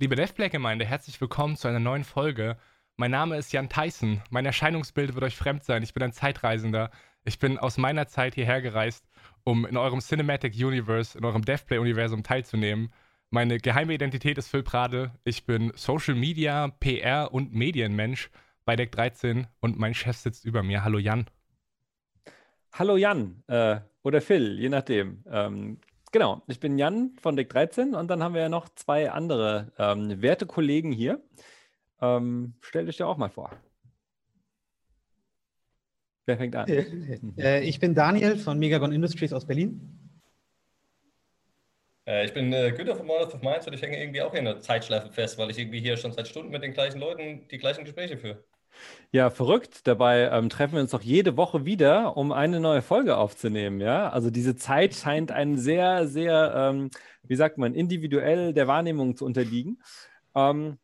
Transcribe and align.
Liebe 0.00 0.14
DevPlay-Gemeinde, 0.14 0.84
herzlich 0.84 1.20
willkommen 1.20 1.56
zu 1.56 1.66
einer 1.66 1.80
neuen 1.80 2.04
Folge. 2.04 2.56
Mein 2.96 3.10
Name 3.10 3.36
ist 3.36 3.52
Jan 3.52 3.68
Tyson. 3.68 4.22
Mein 4.30 4.46
Erscheinungsbild 4.46 5.12
wird 5.14 5.24
euch 5.24 5.36
fremd 5.36 5.64
sein. 5.64 5.82
Ich 5.82 5.92
bin 5.92 6.04
ein 6.04 6.12
Zeitreisender. 6.12 6.92
Ich 7.24 7.40
bin 7.40 7.58
aus 7.58 7.78
meiner 7.78 8.06
Zeit 8.06 8.36
hierher 8.36 8.62
gereist, 8.62 9.08
um 9.42 9.66
in 9.66 9.76
eurem 9.76 9.98
Cinematic 9.98 10.54
Universe, 10.54 11.18
in 11.18 11.24
eurem 11.24 11.44
DevPlay-Universum 11.44 12.22
teilzunehmen. 12.22 12.92
Meine 13.30 13.58
geheime 13.58 13.92
Identität 13.92 14.38
ist 14.38 14.46
Phil 14.46 14.62
Prade. 14.62 15.10
Ich 15.24 15.46
bin 15.46 15.72
Social 15.74 16.14
Media, 16.14 16.68
PR 16.78 17.34
und 17.34 17.52
Medienmensch 17.52 18.30
bei 18.64 18.76
Deck 18.76 18.92
13 18.92 19.48
und 19.58 19.80
mein 19.80 19.94
Chef 19.94 20.16
sitzt 20.16 20.44
über 20.44 20.62
mir. 20.62 20.84
Hallo 20.84 20.98
Jan. 20.98 21.26
Hallo 22.72 22.96
Jan 22.96 23.42
äh, 23.48 23.80
oder 24.04 24.20
Phil, 24.20 24.60
je 24.60 24.68
nachdem. 24.68 25.24
Ähm, 25.28 25.80
Genau, 26.10 26.42
ich 26.46 26.58
bin 26.58 26.78
Jan 26.78 27.16
von 27.20 27.36
Deck 27.36 27.50
13 27.50 27.94
und 27.94 28.08
dann 28.08 28.22
haben 28.22 28.34
wir 28.34 28.40
ja 28.40 28.48
noch 28.48 28.68
zwei 28.70 29.10
andere 29.10 29.72
ähm, 29.78 30.22
werte 30.22 30.46
Kollegen 30.46 30.90
hier. 30.90 31.22
Ähm, 32.00 32.54
stellt 32.60 32.88
euch 32.88 32.98
ja 32.98 33.06
auch 33.06 33.18
mal 33.18 33.28
vor. 33.28 33.50
Wer 36.24 36.36
fängt 36.36 36.56
an? 36.56 36.68
Äh, 36.68 36.84
äh, 37.38 37.60
ich 37.62 37.80
bin 37.80 37.94
Daniel 37.94 38.36
von 38.36 38.58
Megagon 38.58 38.92
Industries 38.92 39.32
aus 39.32 39.46
Berlin. 39.46 39.98
Äh, 42.06 42.24
ich 42.24 42.32
bin 42.32 42.52
äh, 42.52 42.72
Günther 42.72 42.96
von 42.96 43.06
Monarch 43.06 43.34
of 43.34 43.42
Mainz 43.42 43.66
und 43.66 43.74
ich 43.74 43.82
hänge 43.82 44.00
irgendwie 44.00 44.22
auch 44.22 44.34
in 44.34 44.44
der 44.44 44.60
Zeitschleife 44.60 45.10
fest, 45.10 45.36
weil 45.36 45.50
ich 45.50 45.58
irgendwie 45.58 45.80
hier 45.80 45.96
schon 45.96 46.12
seit 46.12 46.28
Stunden 46.28 46.50
mit 46.50 46.62
den 46.62 46.72
gleichen 46.72 47.00
Leuten 47.00 47.46
die 47.48 47.58
gleichen 47.58 47.84
Gespräche 47.84 48.16
führe. 48.16 48.44
Ja, 49.10 49.30
verrückt. 49.30 49.86
Dabei 49.86 50.30
ähm, 50.30 50.50
treffen 50.50 50.74
wir 50.74 50.80
uns 50.80 50.90
doch 50.90 51.02
jede 51.02 51.36
Woche 51.36 51.64
wieder, 51.64 52.16
um 52.16 52.32
eine 52.32 52.60
neue 52.60 52.82
Folge 52.82 53.16
aufzunehmen. 53.16 53.80
Ja, 53.80 54.10
also 54.10 54.30
diese 54.30 54.56
Zeit 54.56 54.94
scheint 54.94 55.32
einen 55.32 55.56
sehr, 55.58 56.06
sehr, 56.06 56.52
ähm, 56.54 56.90
wie 57.22 57.36
sagt 57.36 57.58
man, 57.58 57.74
individuell 57.74 58.52
der 58.52 58.68
Wahrnehmung 58.68 59.16
zu 59.16 59.24
unterliegen. 59.24 59.82
Ähm, 60.34 60.78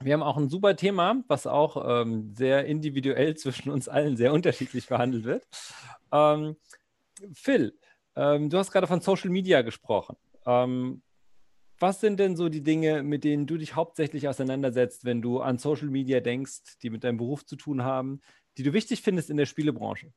wir 0.00 0.12
haben 0.14 0.22
auch 0.22 0.36
ein 0.36 0.48
super 0.48 0.76
Thema, 0.76 1.22
was 1.28 1.46
auch 1.46 2.02
ähm, 2.02 2.34
sehr 2.34 2.66
individuell 2.66 3.36
zwischen 3.36 3.70
uns 3.70 3.88
allen 3.88 4.16
sehr 4.16 4.32
unterschiedlich 4.32 4.86
behandelt 4.86 5.24
wird. 5.24 5.46
Ähm, 6.12 6.56
Phil, 7.34 7.78
ähm, 8.16 8.50
du 8.50 8.58
hast 8.58 8.70
gerade 8.70 8.86
von 8.86 9.00
Social 9.00 9.30
Media 9.30 9.62
gesprochen 9.62 10.16
was 11.78 12.00
sind 12.00 12.18
denn 12.20 12.36
so 12.36 12.48
die 12.48 12.62
Dinge, 12.62 13.02
mit 13.02 13.24
denen 13.24 13.46
du 13.46 13.56
dich 13.56 13.74
hauptsächlich 13.74 14.28
auseinandersetzt, 14.28 15.04
wenn 15.04 15.22
du 15.22 15.40
an 15.40 15.58
Social 15.58 15.88
Media 15.88 16.20
denkst, 16.20 16.78
die 16.82 16.90
mit 16.90 17.04
deinem 17.04 17.16
Beruf 17.16 17.44
zu 17.44 17.56
tun 17.56 17.82
haben, 17.82 18.20
die 18.56 18.62
du 18.62 18.72
wichtig 18.72 19.02
findest 19.02 19.30
in 19.30 19.36
der 19.36 19.46
Spielebranche? 19.46 20.12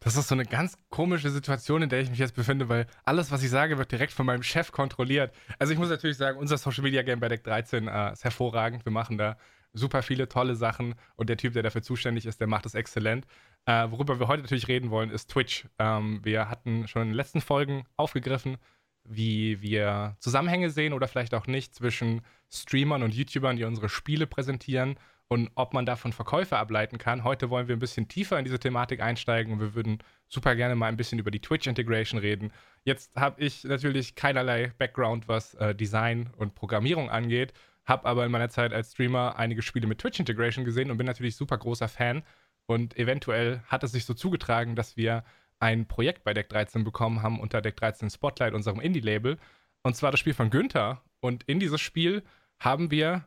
Das 0.00 0.16
ist 0.16 0.28
so 0.28 0.34
eine 0.34 0.44
ganz 0.44 0.78
komische 0.88 1.30
Situation, 1.30 1.82
in 1.82 1.88
der 1.88 2.00
ich 2.00 2.10
mich 2.10 2.18
jetzt 2.18 2.34
befinde, 2.34 2.68
weil 2.68 2.86
alles, 3.04 3.30
was 3.30 3.42
ich 3.42 3.50
sage, 3.50 3.78
wird 3.78 3.90
direkt 3.90 4.12
von 4.12 4.26
meinem 4.26 4.42
Chef 4.42 4.70
kontrolliert. 4.70 5.34
Also 5.58 5.72
ich 5.72 5.78
muss 5.78 5.88
natürlich 5.88 6.16
sagen, 6.16 6.38
unser 6.38 6.58
Social 6.58 6.84
Media 6.84 7.02
Game 7.02 7.20
bei 7.20 7.28
Deck 7.28 7.42
13 7.44 7.88
äh, 7.88 8.12
ist 8.12 8.24
hervorragend. 8.24 8.84
Wir 8.84 8.92
machen 8.92 9.18
da 9.18 9.36
super 9.72 10.02
viele 10.02 10.28
tolle 10.28 10.54
Sachen 10.54 10.94
und 11.16 11.28
der 11.28 11.36
Typ, 11.36 11.52
der 11.52 11.64
dafür 11.64 11.82
zuständig 11.82 12.26
ist, 12.26 12.40
der 12.40 12.46
macht 12.46 12.64
es 12.66 12.74
exzellent. 12.74 13.26
Äh, 13.66 13.90
worüber 13.90 14.20
wir 14.20 14.28
heute 14.28 14.42
natürlich 14.42 14.68
reden 14.68 14.90
wollen, 14.90 15.10
ist 15.10 15.30
Twitch. 15.30 15.66
Ähm, 15.78 16.20
wir 16.22 16.48
hatten 16.48 16.86
schon 16.86 17.02
in 17.02 17.08
den 17.08 17.16
letzten 17.16 17.40
Folgen 17.40 17.84
aufgegriffen, 17.96 18.56
wie 19.04 19.60
wir 19.60 20.16
Zusammenhänge 20.18 20.70
sehen 20.70 20.92
oder 20.92 21.08
vielleicht 21.08 21.34
auch 21.34 21.46
nicht 21.46 21.74
zwischen 21.74 22.22
Streamern 22.50 23.02
und 23.02 23.14
YouTubern, 23.14 23.56
die 23.56 23.64
unsere 23.64 23.88
Spiele 23.88 24.26
präsentieren 24.26 24.96
und 25.28 25.50
ob 25.54 25.72
man 25.74 25.86
davon 25.86 26.12
Verkäufe 26.12 26.56
ableiten 26.56 26.98
kann. 26.98 27.24
Heute 27.24 27.50
wollen 27.50 27.68
wir 27.68 27.76
ein 27.76 27.80
bisschen 27.80 28.08
tiefer 28.08 28.38
in 28.38 28.44
diese 28.44 28.58
Thematik 28.58 29.00
einsteigen 29.00 29.52
und 29.52 29.60
wir 29.60 29.74
würden 29.74 29.98
super 30.28 30.54
gerne 30.54 30.74
mal 30.74 30.86
ein 30.86 30.96
bisschen 30.96 31.18
über 31.18 31.30
die 31.30 31.40
Twitch-Integration 31.40 32.20
reden. 32.20 32.52
Jetzt 32.84 33.14
habe 33.16 33.42
ich 33.42 33.64
natürlich 33.64 34.14
keinerlei 34.14 34.72
Background, 34.78 35.28
was 35.28 35.54
äh, 35.54 35.74
Design 35.74 36.30
und 36.36 36.54
Programmierung 36.54 37.10
angeht, 37.10 37.52
habe 37.84 38.06
aber 38.06 38.24
in 38.24 38.32
meiner 38.32 38.48
Zeit 38.48 38.72
als 38.72 38.92
Streamer 38.92 39.36
einige 39.38 39.62
Spiele 39.62 39.86
mit 39.86 39.98
Twitch-Integration 39.98 40.64
gesehen 40.64 40.90
und 40.90 40.98
bin 40.98 41.06
natürlich 41.06 41.36
super 41.36 41.58
großer 41.58 41.88
Fan. 41.88 42.22
Und 42.66 42.96
eventuell 42.96 43.60
hat 43.66 43.84
es 43.84 43.92
sich 43.92 44.06
so 44.06 44.14
zugetragen, 44.14 44.74
dass 44.74 44.96
wir 44.96 45.24
ein 45.64 45.86
Projekt 45.88 46.24
bei 46.24 46.34
Deck 46.34 46.50
13 46.50 46.84
bekommen 46.84 47.22
haben 47.22 47.40
unter 47.40 47.62
Deck 47.62 47.76
13 47.76 48.10
Spotlight, 48.10 48.52
unserem 48.52 48.80
Indie-Label. 48.80 49.38
Und 49.82 49.96
zwar 49.96 50.10
das 50.10 50.20
Spiel 50.20 50.34
von 50.34 50.50
Günther. 50.50 51.00
Und 51.20 51.42
in 51.44 51.58
dieses 51.58 51.80
Spiel 51.80 52.22
haben 52.60 52.90
wir, 52.90 53.26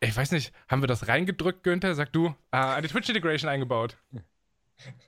ich 0.00 0.16
weiß 0.16 0.32
nicht, 0.32 0.52
haben 0.68 0.82
wir 0.82 0.88
das 0.88 1.06
reingedrückt, 1.06 1.62
Günther? 1.62 1.94
Sag 1.94 2.12
du, 2.12 2.34
äh, 2.50 2.56
eine 2.56 2.88
Twitch-Integration 2.88 3.48
eingebaut. 3.48 3.96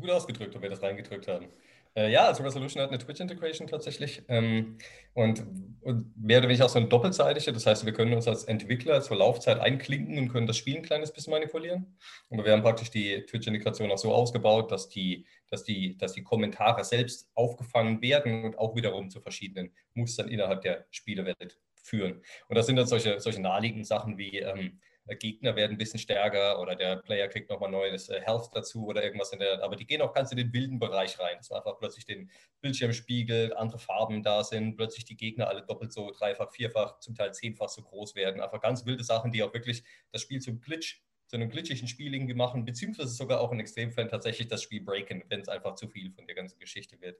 Gut 0.00 0.10
ausgedrückt, 0.10 0.56
ob 0.56 0.62
wir 0.62 0.70
das 0.70 0.82
reingedrückt 0.82 1.28
haben. 1.28 1.46
Äh, 1.94 2.10
ja, 2.10 2.26
also 2.26 2.42
Resolution 2.42 2.82
hat 2.82 2.88
eine 2.88 2.98
Twitch-Integration 2.98 3.68
tatsächlich 3.68 4.22
ähm, 4.28 4.78
und, 5.12 5.44
und, 5.82 6.16
mehr 6.16 6.38
oder 6.38 6.48
weniger 6.48 6.64
auch 6.64 6.70
so 6.70 6.78
eine 6.78 6.88
doppelseitige. 6.88 7.52
Das 7.52 7.66
heißt, 7.66 7.84
wir 7.84 7.92
können 7.92 8.14
uns 8.14 8.26
als 8.26 8.44
Entwickler 8.44 9.02
zur 9.02 9.18
Laufzeit 9.18 9.58
einklinken 9.58 10.18
und 10.18 10.28
können 10.28 10.46
das 10.46 10.56
Spiel 10.56 10.76
ein 10.76 10.82
kleines 10.82 11.12
bisschen 11.12 11.32
manipulieren. 11.32 11.98
Aber 12.30 12.44
wir 12.44 12.52
haben 12.52 12.62
praktisch 12.62 12.90
die 12.90 13.26
Twitch-Integration 13.26 13.90
auch 13.90 13.98
so 13.98 14.14
ausgebaut, 14.14 14.72
dass 14.72 14.88
die, 14.88 15.26
dass, 15.50 15.64
die, 15.64 15.98
dass 15.98 16.14
die 16.14 16.22
Kommentare 16.22 16.82
selbst 16.84 17.30
aufgefangen 17.34 18.00
werden 18.00 18.44
und 18.44 18.58
auch 18.58 18.74
wiederum 18.74 19.10
zu 19.10 19.20
verschiedenen 19.20 19.74
Mustern 19.92 20.28
innerhalb 20.28 20.62
der 20.62 20.86
Spielewelt 20.90 21.58
führen. 21.82 22.22
Und 22.48 22.56
das 22.56 22.66
sind 22.66 22.76
dann 22.76 22.86
solche, 22.86 23.20
solche 23.20 23.42
naheliegenden 23.42 23.84
Sachen 23.84 24.16
wie 24.16 24.38
ähm, 24.38 24.58
äh, 24.58 24.91
Gegner 25.06 25.56
werden 25.56 25.72
ein 25.72 25.78
bisschen 25.78 25.98
stärker 25.98 26.60
oder 26.60 26.76
der 26.76 26.96
Player 26.96 27.28
kriegt 27.28 27.50
nochmal 27.50 27.70
neues 27.70 28.08
äh, 28.08 28.20
Health 28.20 28.50
dazu 28.54 28.86
oder 28.86 29.02
irgendwas 29.02 29.32
in 29.32 29.40
der, 29.40 29.62
aber 29.62 29.76
die 29.76 29.86
gehen 29.86 30.00
auch 30.00 30.12
ganz 30.12 30.30
in 30.30 30.36
den 30.36 30.52
wilden 30.52 30.78
Bereich 30.78 31.18
rein, 31.18 31.36
dass 31.38 31.50
man 31.50 31.58
einfach 31.58 31.78
plötzlich 31.78 32.04
den 32.04 32.30
Bildschirm 32.60 32.92
spiegelt, 32.92 33.56
andere 33.56 33.78
Farben 33.78 34.22
da 34.22 34.44
sind, 34.44 34.76
plötzlich 34.76 35.04
die 35.04 35.16
Gegner 35.16 35.48
alle 35.48 35.62
doppelt 35.62 35.92
so, 35.92 36.10
dreifach, 36.10 36.52
vierfach, 36.52 37.00
zum 37.00 37.14
Teil 37.14 37.34
zehnfach 37.34 37.68
so 37.68 37.82
groß 37.82 38.14
werden. 38.14 38.40
Einfach 38.40 38.60
ganz 38.60 38.86
wilde 38.86 39.02
Sachen, 39.02 39.32
die 39.32 39.42
auch 39.42 39.52
wirklich 39.52 39.82
das 40.12 40.22
Spiel 40.22 40.40
zum 40.40 40.60
Glitch, 40.60 41.02
zu 41.26 41.36
einem 41.36 41.48
glitchigen 41.48 41.88
Spiel 41.88 42.14
irgendwie 42.14 42.34
machen, 42.34 42.64
beziehungsweise 42.64 43.08
sogar 43.08 43.40
auch 43.40 43.52
in 43.52 43.60
Extremfällen 43.60 44.10
tatsächlich 44.10 44.48
das 44.48 44.62
Spiel 44.62 44.82
breaken, 44.82 45.24
wenn 45.28 45.40
es 45.40 45.48
einfach 45.48 45.74
zu 45.74 45.88
viel 45.88 46.12
von 46.12 46.26
der 46.26 46.36
ganzen 46.36 46.58
Geschichte 46.58 47.00
wird. 47.00 47.18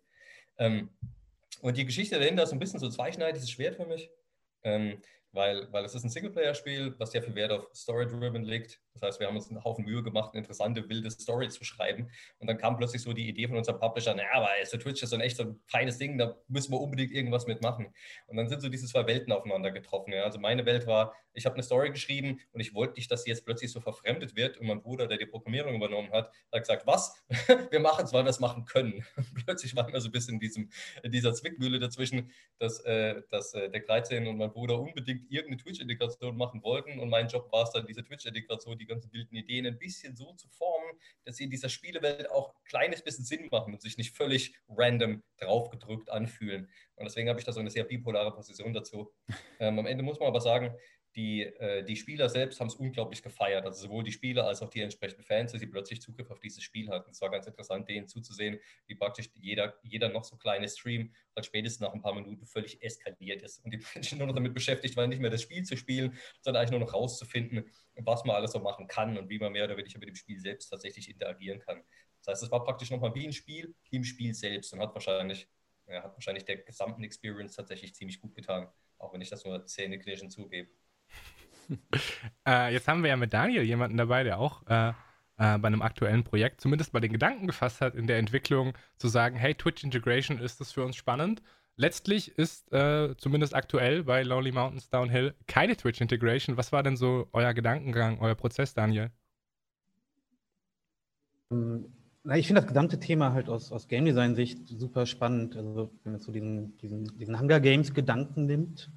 Ähm, 0.59 0.91
und 1.63 1.77
die 1.77 1.85
Geschichte 1.85 2.19
dahinter 2.19 2.43
ist 2.43 2.53
ein 2.53 2.59
bisschen 2.59 2.79
so 2.79 2.89
zweischneidiges 2.89 3.51
Schwert 3.51 3.77
für 3.77 3.87
mich. 3.87 4.11
Ähm, 4.65 5.01
weil, 5.33 5.71
weil 5.73 5.85
es 5.85 5.95
ist 5.95 6.05
ein 6.05 6.11
Singleplayer-Spiel, 6.11 6.95
was 6.99 7.13
sehr 7.13 7.23
viel 7.23 7.35
Wert 7.35 7.53
auf 7.53 7.67
Story-Driven 7.75 8.45
legt. 8.45 8.81
Das 8.95 9.03
heißt, 9.03 9.21
wir 9.21 9.27
haben 9.27 9.37
uns 9.37 9.49
einen 9.49 9.65
Haufen 9.65 9.85
Mühe 9.85 10.03
gemacht, 10.03 10.31
eine 10.33 10.41
interessante, 10.41 10.89
wilde 10.89 11.11
Story 11.11 11.49
zu 11.49 11.65
schreiben. 11.65 12.11
Und 12.39 12.47
dann 12.47 12.59
kam 12.59 12.77
plötzlich 12.77 13.03
so 13.03 13.13
die 13.13 13.29
Idee 13.29 13.49
von 13.49 13.57
unserem 13.57 13.81
Publisher, 13.81 14.15
naja, 14.15 14.29
aber 14.35 14.49
so 14.65 14.77
Twitch 14.77 15.03
ist 15.03 15.11
so 15.11 15.17
ein 15.17 15.23
echt 15.23 15.37
so 15.37 15.45
ein 15.45 15.61
feines 15.67 15.99
Ding, 15.99 16.19
da 16.19 16.37
müssen 16.49 16.73
wir 16.73 16.81
unbedingt 16.81 17.13
irgendwas 17.13 17.47
mitmachen. 17.47 17.93
Und 18.27 18.37
dann 18.37 18.49
sind 18.49 18.61
so 18.61 18.69
diese 18.69 18.87
zwei 18.87 19.07
Welten 19.07 19.33
aufeinander 19.33 19.71
getroffen. 19.71 20.13
Ja. 20.13 20.25
Also 20.25 20.39
meine 20.39 20.67
Welt 20.67 20.87
war, 20.87 21.15
ich 21.35 21.47
habe 21.47 21.55
eine 21.55 21.63
Story 21.63 21.91
geschrieben 21.91 22.41
und 22.53 22.61
ich 22.61 22.75
wollte 22.75 22.95
nicht, 22.95 23.11
dass 23.11 23.25
sie 23.25 23.31
jetzt 23.31 23.45
plötzlich 23.45 23.73
so 23.73 23.81
verfremdet 23.81 24.37
wird. 24.37 24.59
Und 24.59 24.67
mein 24.67 24.83
Bruder, 24.83 25.07
der 25.07 25.19
die 25.19 25.27
Programmierung 25.27 25.75
übernommen 25.75 26.11
hat, 26.13 26.31
hat 26.53 26.61
gesagt, 26.61 26.87
was? 26.87 27.15
wir 27.71 27.81
machen 27.81 28.05
es, 28.05 28.13
weil 28.13 28.25
wir 28.25 28.31
es 28.31 28.41
machen 28.41 28.65
können. 28.65 29.05
plötzlich 29.45 29.75
waren 29.77 29.93
wir 29.93 30.01
so 30.01 30.09
ein 30.09 30.13
bisschen 30.13 30.35
in, 30.35 30.41
diesem, 30.41 30.71
in 31.03 31.11
dieser 31.11 31.33
Zwickmühle 31.33 31.79
dazwischen, 31.79 32.31
dass, 32.59 32.81
äh, 32.81 33.23
dass 33.31 33.55
äh, 33.55 33.71
der 33.71 33.81
13 33.81 34.27
und 34.27 34.37
mein 34.37 34.53
Bruder 34.53 34.79
unbedingt 34.79 35.31
irgendeine 35.31 35.57
Twitch-Integration 35.59 36.37
machen 36.37 36.63
wollten. 36.63 36.99
Und 36.99 37.09
mein 37.09 37.29
Job 37.29 37.51
war 37.53 37.65
es 37.65 37.71
dann, 37.71 37.87
diese 37.87 38.05
Twitch-Integration, 38.05 38.79
die 38.83 38.87
ganzen 38.87 39.13
wilden 39.13 39.35
Ideen 39.35 39.67
ein 39.67 39.79
bisschen 39.79 40.17
so 40.17 40.33
zu 40.35 40.49
formen, 40.49 40.99
dass 41.25 41.37
sie 41.37 41.45
in 41.45 41.51
dieser 41.51 41.69
Spielewelt 41.69 42.31
auch 42.31 42.55
ein 42.55 42.65
kleines 42.65 43.03
bisschen 43.03 43.25
Sinn 43.25 43.49
machen 43.51 43.73
und 43.73 43.81
sich 43.81 43.97
nicht 43.97 44.17
völlig 44.17 44.55
random 44.69 45.23
draufgedrückt 45.39 46.11
anfühlen. 46.11 46.69
Und 46.97 47.05
deswegen 47.05 47.29
habe 47.29 47.39
ich 47.39 47.47
da 47.47 47.53
so 47.53 47.61
eine 47.61 47.71
sehr 47.71 47.85
bipolare 47.85 48.33
Position 48.35 48.73
dazu. 48.73 49.13
Ähm, 49.59 49.79
am 49.79 49.87
Ende 49.87 50.03
muss 50.03 50.19
man 50.19 50.29
aber 50.29 50.41
sagen, 50.41 50.75
die, 51.15 51.43
äh, 51.43 51.85
die 51.85 51.97
Spieler 51.97 52.29
selbst 52.29 52.59
haben 52.61 52.69
es 52.69 52.75
unglaublich 52.75 53.23
gefeiert. 53.23 53.67
Also 53.67 53.87
sowohl 53.87 54.03
die 54.03 54.13
Spieler 54.13 54.47
als 54.47 54.63
auch 54.63 54.71
die 54.71 54.81
entsprechenden 54.81 55.25
Fans, 55.25 55.53
dass 55.53 55.61
sie 55.61 55.67
plötzlich 55.67 56.01
Zugriff 56.01 56.31
auf 56.31 56.41
dieses 56.41 56.63
Spiel 56.63 56.89
hatten. 56.89 57.11
Es 57.11 57.21
war 57.21 57.31
ganz 57.31 57.47
interessant, 57.47 57.89
denen 57.89 58.09
zuzusehen, 58.09 58.59
wie 58.87 58.95
praktisch 58.95 59.29
jeder, 59.35 59.75
jeder 59.83 60.09
noch 60.09 60.25
so 60.25 60.37
kleine 60.37 60.69
Stream 60.69 61.15
halt 61.37 61.47
spätestens 61.47 61.81
nach 61.81 61.93
ein 61.93 62.03
paar 62.03 62.15
Minuten 62.15 62.47
völlig 62.47 62.83
eskaliert 62.83 63.43
ist. 63.43 63.65
Und 63.65 63.73
die 63.73 63.81
Menschen 63.95 64.19
nur 64.19 64.27
noch 64.27 64.35
damit 64.35 64.55
beschäftigt 64.55 64.97
waren, 64.97 65.11
nicht 65.11 65.21
mehr 65.21 65.31
das 65.31 65.43
Spiel 65.43 65.65
zu 65.65 65.77
spielen, 65.77 66.17
sondern 66.41 66.61
eigentlich 66.63 66.79
nur 66.79 66.81
noch 66.81 66.95
rauszufinden, 66.95 67.71
was 67.97 68.25
man 68.25 68.37
alles 68.37 68.53
so 68.53 68.61
machen 68.61 68.87
kann 68.87 69.19
und 69.19 69.29
wie 69.29 69.39
man 69.39 69.53
mehr 69.53 69.65
oder 69.65 69.77
weniger 69.77 69.99
mit 69.99 70.09
dem 70.09 70.17
Spiel 70.17 70.41
selbst 70.41 70.69
tatsächlich 70.69 71.11
interagieren 71.11 71.61
kann. 71.61 71.83
Das 72.25 72.35
heißt, 72.35 72.45
es 72.45 72.51
war 72.51 72.65
praktisch 72.65 72.91
nochmal 72.91 73.15
wie 73.15 73.27
ein 73.27 73.33
Spiel 73.33 73.75
im 73.91 74.05
Spiel 74.05 74.33
selbst 74.35 74.73
und 74.73 74.81
hat 74.81 74.95
wahrscheinlich, 74.95 75.49
ja, 75.89 76.03
hat 76.03 76.15
wahrscheinlich 76.15 76.45
der 76.45 76.59
gesamten 76.59 77.03
Experience 77.03 77.57
tatsächlich 77.57 77.95
ziemlich 77.95 78.21
gut 78.21 78.35
getan, 78.35 78.69
auch 78.99 79.13
wenn 79.13 79.21
ich 79.21 79.29
das 79.29 79.45
nur 79.45 79.67
zähneknirschend 79.67 80.33
zugebe. 80.33 80.71
äh, 82.47 82.73
jetzt 82.73 82.89
haben 82.89 83.03
wir 83.03 83.11
ja 83.11 83.17
mit 83.17 83.33
Daniel 83.33 83.63
jemanden 83.63 83.97
dabei, 83.97 84.25
der 84.25 84.39
auch 84.39 84.67
äh, 84.67 84.93
äh, 85.39 85.59
bei 85.59 85.67
einem 85.67 85.83
aktuellen 85.83 86.25
Projekt 86.25 86.61
zumindest 86.61 86.93
mal 86.93 87.01
den 87.01 87.13
Gedanken 87.13 87.47
gefasst 87.47 87.81
hat, 87.81 87.95
in 87.95 88.07
der 88.07 88.19
Entwicklung 88.19 88.75
zu 88.99 89.09
sagen, 89.09 89.37
hey, 89.37 89.55
Twitch 89.55 89.83
Integration, 89.83 90.39
ist 90.39 90.61
das 90.61 90.73
für 90.73 90.85
uns 90.85 90.97
spannend? 90.97 91.43
Letztlich 91.77 92.37
ist 92.37 92.71
äh, 92.73 93.17
zumindest 93.17 93.55
aktuell 93.55 94.05
bei 94.05 94.23
Lonely 94.23 94.53
Mountains 94.53 94.91
Downhill 94.91 95.35
keine 95.47 95.77
Twitch 95.77 96.01
Integration. 96.01 96.57
Was 96.57 96.71
war 96.71 96.83
denn 96.83 96.97
so 96.97 97.29
euer 97.33 97.55
Gedankengang, 97.55 98.21
euer 98.21 98.35
Prozess, 98.35 98.75
Daniel? 98.75 99.11
Ähm, 101.51 101.87
na, 102.25 102.37
ich 102.37 102.47
finde 102.47 102.61
das 102.61 102.69
gesamte 102.69 103.01
Thema 103.01 103.33
halt 103.33 103.49
aus, 103.49 103.73
aus 103.73 103.89
Game 103.89 104.05
Design-Sicht 104.05 104.69
super 104.69 105.07
spannend. 105.07 105.57
Also, 105.57 105.91
wenn 106.05 106.13
man 106.13 106.21
so 106.21 106.31
diesen, 106.31 106.77
diesen, 106.79 107.19
diesen 107.19 107.41
Hunger 107.41 107.59
Games-Gedanken 107.59 108.47
nimmt, 108.47 108.91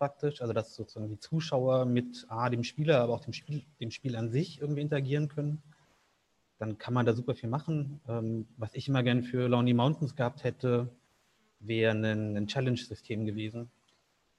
praktisch, 0.00 0.40
also 0.40 0.54
dass 0.54 0.74
sozusagen 0.74 1.10
die 1.10 1.20
Zuschauer 1.20 1.84
mit 1.84 2.24
A, 2.28 2.48
dem 2.48 2.64
Spieler, 2.64 3.02
aber 3.02 3.12
auch 3.12 3.20
dem 3.20 3.34
Spiel, 3.34 3.62
dem 3.80 3.90
Spiel 3.90 4.16
an 4.16 4.30
sich 4.30 4.58
irgendwie 4.58 4.80
interagieren 4.80 5.28
können. 5.28 5.62
Dann 6.58 6.78
kann 6.78 6.94
man 6.94 7.04
da 7.04 7.12
super 7.12 7.34
viel 7.34 7.50
machen. 7.50 8.00
Ähm, 8.08 8.46
was 8.56 8.74
ich 8.74 8.88
immer 8.88 9.02
gerne 9.02 9.22
für 9.22 9.46
Lonely 9.46 9.74
Mountains 9.74 10.16
gehabt 10.16 10.42
hätte, 10.42 10.88
wäre 11.58 11.92
ein, 11.92 12.34
ein 12.34 12.46
Challenge-System 12.46 13.26
gewesen. 13.26 13.70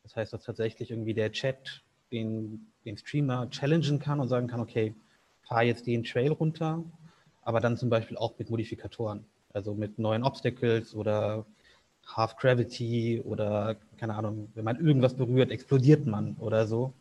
Das 0.01 0.15
heißt, 0.15 0.33
dass 0.33 0.43
tatsächlich 0.43 0.89
irgendwie 0.89 1.13
der 1.13 1.31
Chat 1.31 1.83
den, 2.11 2.65
den 2.83 2.97
Streamer 2.97 3.47
challengen 3.51 3.99
kann 3.99 4.19
und 4.19 4.29
sagen 4.29 4.47
kann, 4.47 4.61
okay, 4.61 4.95
fahr 5.43 5.61
jetzt 5.61 5.85
den 5.85 6.03
Trail 6.03 6.31
runter, 6.31 6.83
aber 7.43 7.59
dann 7.59 7.77
zum 7.77 7.91
Beispiel 7.91 8.17
auch 8.17 8.37
mit 8.39 8.49
Modifikatoren, 8.49 9.25
also 9.53 9.75
mit 9.75 9.99
neuen 9.99 10.23
Obstacles 10.23 10.95
oder 10.95 11.45
Half 12.15 12.37
Gravity 12.37 13.21
oder 13.23 13.77
keine 13.97 14.15
Ahnung, 14.15 14.49
wenn 14.55 14.65
man 14.65 14.85
irgendwas 14.85 15.13
berührt, 15.13 15.51
explodiert 15.51 16.05
man 16.05 16.35
oder 16.37 16.67
so. 16.67 16.93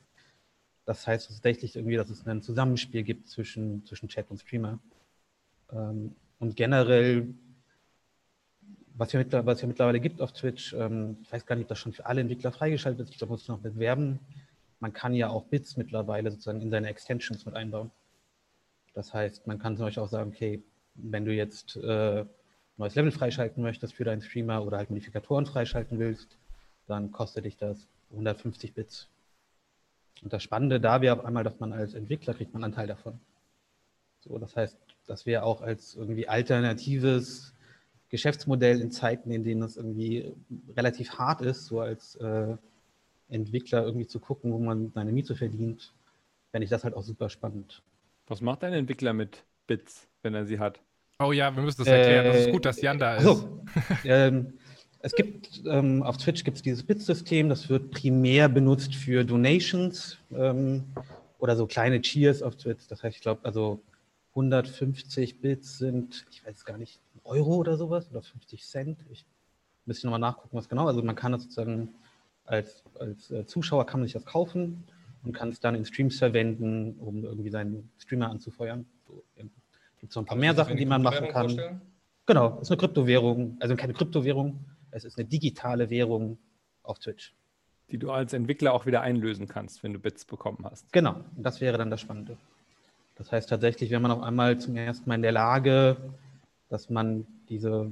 Das 0.85 1.07
heißt 1.07 1.29
tatsächlich 1.29 1.77
irgendwie, 1.77 1.97
dass 1.97 2.11
es 2.11 2.27
ein 2.27 2.43
Zusammenspiel 2.43 3.03
gibt 3.03 3.29
zwischen, 3.29 3.85
zwischen 3.87 4.09
Chat 4.09 4.31
und 4.31 4.41
Streamer. 4.41 4.79
Ähm, 5.73 6.15
und 6.39 6.57
generell, 6.57 7.35
was 8.95 9.15
es 9.15 9.61
ja, 9.61 9.67
mittlerweile 9.69 10.01
gibt 10.01 10.21
auf 10.21 10.33
Twitch, 10.33 10.73
ähm, 10.73 11.19
ich 11.23 11.33
weiß 11.33 11.47
gar 11.47 11.57
nicht, 11.57 11.65
ob 11.65 11.69
das 11.69 11.79
schon 11.79 11.93
für 11.93 12.07
alle 12.07 12.21
Entwickler 12.21 12.53
freigeschaltet 12.53 13.01
ist, 13.01 13.11
ich 13.11 13.19
glaube, 13.19 13.33
muss 13.33 13.43
ich 13.43 13.49
noch 13.49 13.59
bewerben. 13.59 14.19
Man 14.81 14.93
kann 14.93 15.15
ja 15.15 15.29
auch 15.29 15.45
Bits 15.45 15.77
mittlerweile 15.77 16.31
sozusagen 16.31 16.61
in 16.61 16.71
seine 16.71 16.89
Extensions 16.89 17.45
mit 17.45 17.55
einbauen. 17.55 17.91
Das 18.95 19.15
heißt, 19.15 19.47
man 19.47 19.59
kann 19.59 19.77
zum 19.77 19.87
Beispiel 19.87 20.03
auch 20.03 20.09
sagen, 20.09 20.31
okay, 20.31 20.63
wenn 20.95 21.25
du 21.25 21.33
jetzt 21.33 21.77
äh, 21.77 22.25
neues 22.81 22.95
Level 22.95 23.13
freischalten 23.13 23.63
möchtest 23.63 23.95
für 23.95 24.05
deinen 24.05 24.23
Streamer 24.23 24.65
oder 24.65 24.79
halt 24.79 24.91
Modifikatoren 24.91 25.47
freischalten 25.47 25.99
willst, 25.99 26.39
dann 26.87 27.13
kostet 27.13 27.45
dich 27.45 27.57
das 27.57 27.87
150 28.11 28.75
Bits. 28.75 29.09
Und 30.23 30.33
das 30.33 30.43
Spannende 30.43 30.81
da 30.81 31.01
wäre 31.01 31.19
auf 31.19 31.25
einmal, 31.25 31.45
dass 31.45 31.61
man 31.61 31.73
als 31.73 31.95
Entwickler 31.95 32.35
kriegt 32.35 32.53
man 32.53 32.65
einen 32.65 32.73
Anteil 32.73 32.87
davon. 32.87 33.21
So, 34.21 34.37
das 34.39 34.57
heißt, 34.57 34.77
das 35.07 35.27
wäre 35.27 35.45
auch 35.45 35.63
als 35.63 35.95
irgendwie 35.95 36.29
alternatives 36.29 37.55
Geschäftsmodell 38.09 38.81
in 38.81 38.91
Zeiten, 38.91 39.31
in 39.31 39.45
denen 39.45 39.63
es 39.63 39.77
irgendwie 39.77 40.35
relativ 40.77 41.13
hart 41.19 41.43
ist, 41.43 41.67
so 41.67 41.81
als 41.81 42.17
äh, 42.17 42.57
Entwickler 43.29 43.85
irgendwie 43.85 44.07
zu 44.07 44.21
gucken, 44.21 44.53
wo 44.53 44.59
man 44.59 44.91
seine 44.93 45.13
Miete 45.13 45.37
verdient, 45.37 45.95
fände 46.51 46.65
ich 46.65 46.71
das 46.71 46.85
halt 46.85 46.95
auch 46.95 47.03
super 47.03 47.31
spannend. 47.31 47.83
Was 48.27 48.41
macht 48.41 48.65
ein 48.65 48.73
Entwickler 48.73 49.13
mit 49.13 49.45
Bits, 49.67 50.09
wenn 50.23 50.35
er 50.35 50.45
sie 50.45 50.59
hat? 50.59 50.81
Oh 51.21 51.33
ja, 51.33 51.55
wir 51.55 51.63
müssen 51.63 51.79
das 51.79 51.87
erklären. 51.87 52.27
Äh, 52.27 52.29
das 52.33 52.47
ist 52.47 52.53
gut, 52.53 52.65
dass 52.65 52.81
Jan 52.81 52.99
da 52.99 53.17
ist. 53.17 53.27
Also, 53.27 53.63
ähm, 54.05 54.55
es 55.01 55.13
gibt 55.15 55.63
ähm, 55.67 56.03
auf 56.03 56.17
Twitch 56.17 56.45
gibt 56.45 56.57
es 56.57 56.63
dieses 56.63 56.83
Bit-System, 56.83 57.49
das 57.49 57.69
wird 57.69 57.91
primär 57.91 58.49
benutzt 58.49 58.95
für 58.95 59.25
Donations 59.25 60.19
ähm, 60.33 60.85
oder 61.39 61.57
so 61.57 61.67
kleine 61.67 62.01
Cheers 62.01 62.43
auf 62.43 62.57
Twitch. 62.57 62.87
Das 62.89 63.03
heißt, 63.03 63.17
ich 63.17 63.23
glaube, 63.23 63.45
also 63.45 63.83
150 64.31 65.41
Bits 65.41 65.79
sind, 65.79 66.27
ich 66.31 66.45
weiß 66.47 66.65
gar 66.65 66.79
nicht, 66.79 67.01
Euro 67.25 67.57
oder 67.57 67.77
sowas 67.77 68.11
oder 68.11 68.23
50 68.23 68.65
Cent. 68.65 69.05
Ich 69.11 69.27
müsste 69.85 70.07
nochmal 70.07 70.21
nachgucken, 70.21 70.57
was 70.57 70.69
genau. 70.69 70.87
Also 70.87 71.03
man 71.03 71.17
kann 71.17 71.33
das 71.33 71.43
sozusagen 71.43 71.95
als, 72.45 72.83
als 72.99 73.31
äh, 73.31 73.45
Zuschauer 73.45 73.87
kann 73.87 74.01
man 74.01 74.07
sich 74.07 74.15
das 74.15 74.25
kaufen 74.25 74.85
und 75.23 75.33
kann 75.33 75.51
es 75.51 75.61
dann 75.61 75.75
in 75.75 75.85
Streams 75.85 76.19
verwenden, 76.19 76.97
um 76.99 77.25
irgendwie 77.25 77.51
seinen 77.51 77.91
Streamer 77.99 78.31
anzufeuern. 78.31 78.87
So, 79.07 79.23
gibt 80.01 80.13
es 80.13 80.17
noch 80.17 80.23
ein 80.23 80.27
paar 80.27 80.37
mehr 80.37 80.55
Sachen, 80.55 80.77
die 80.77 80.87
man 80.87 81.03
machen 81.03 81.29
kann. 81.29 81.51
Vorstellen? 81.51 81.81
Genau, 82.27 82.57
es 82.57 82.63
ist 82.63 82.71
eine 82.71 82.79
Kryptowährung, 82.79 83.57
also 83.61 83.77
keine 83.77 83.93
Kryptowährung, 83.93 84.65
es 84.91 85.05
ist 85.05 85.19
eine 85.19 85.29
digitale 85.29 85.91
Währung 85.91 86.39
auf 86.83 86.99
Twitch. 86.99 87.35
Die 87.91 87.99
du 87.99 88.11
als 88.13 88.33
Entwickler 88.33 88.73
auch 88.73 88.87
wieder 88.87 89.01
einlösen 89.01 89.49
kannst, 89.49 89.83
wenn 89.83 89.93
du 89.93 89.99
Bits 89.99 90.25
bekommen 90.25 90.65
hast. 90.65 90.93
Genau, 90.93 91.25
das 91.37 91.61
wäre 91.61 91.77
dann 91.77 91.91
das 91.91 92.01
Spannende. 92.01 92.37
Das 93.17 93.33
heißt 93.33 93.49
tatsächlich, 93.49 93.91
wenn 93.91 94.01
man 94.01 94.13
auf 94.13 94.23
einmal 94.23 94.59
zum 94.59 94.77
ersten 94.77 95.09
Mal 95.09 95.17
in 95.17 95.23
der 95.23 95.33
Lage, 95.33 95.97
dass 96.69 96.89
man 96.89 97.27
diese, 97.49 97.91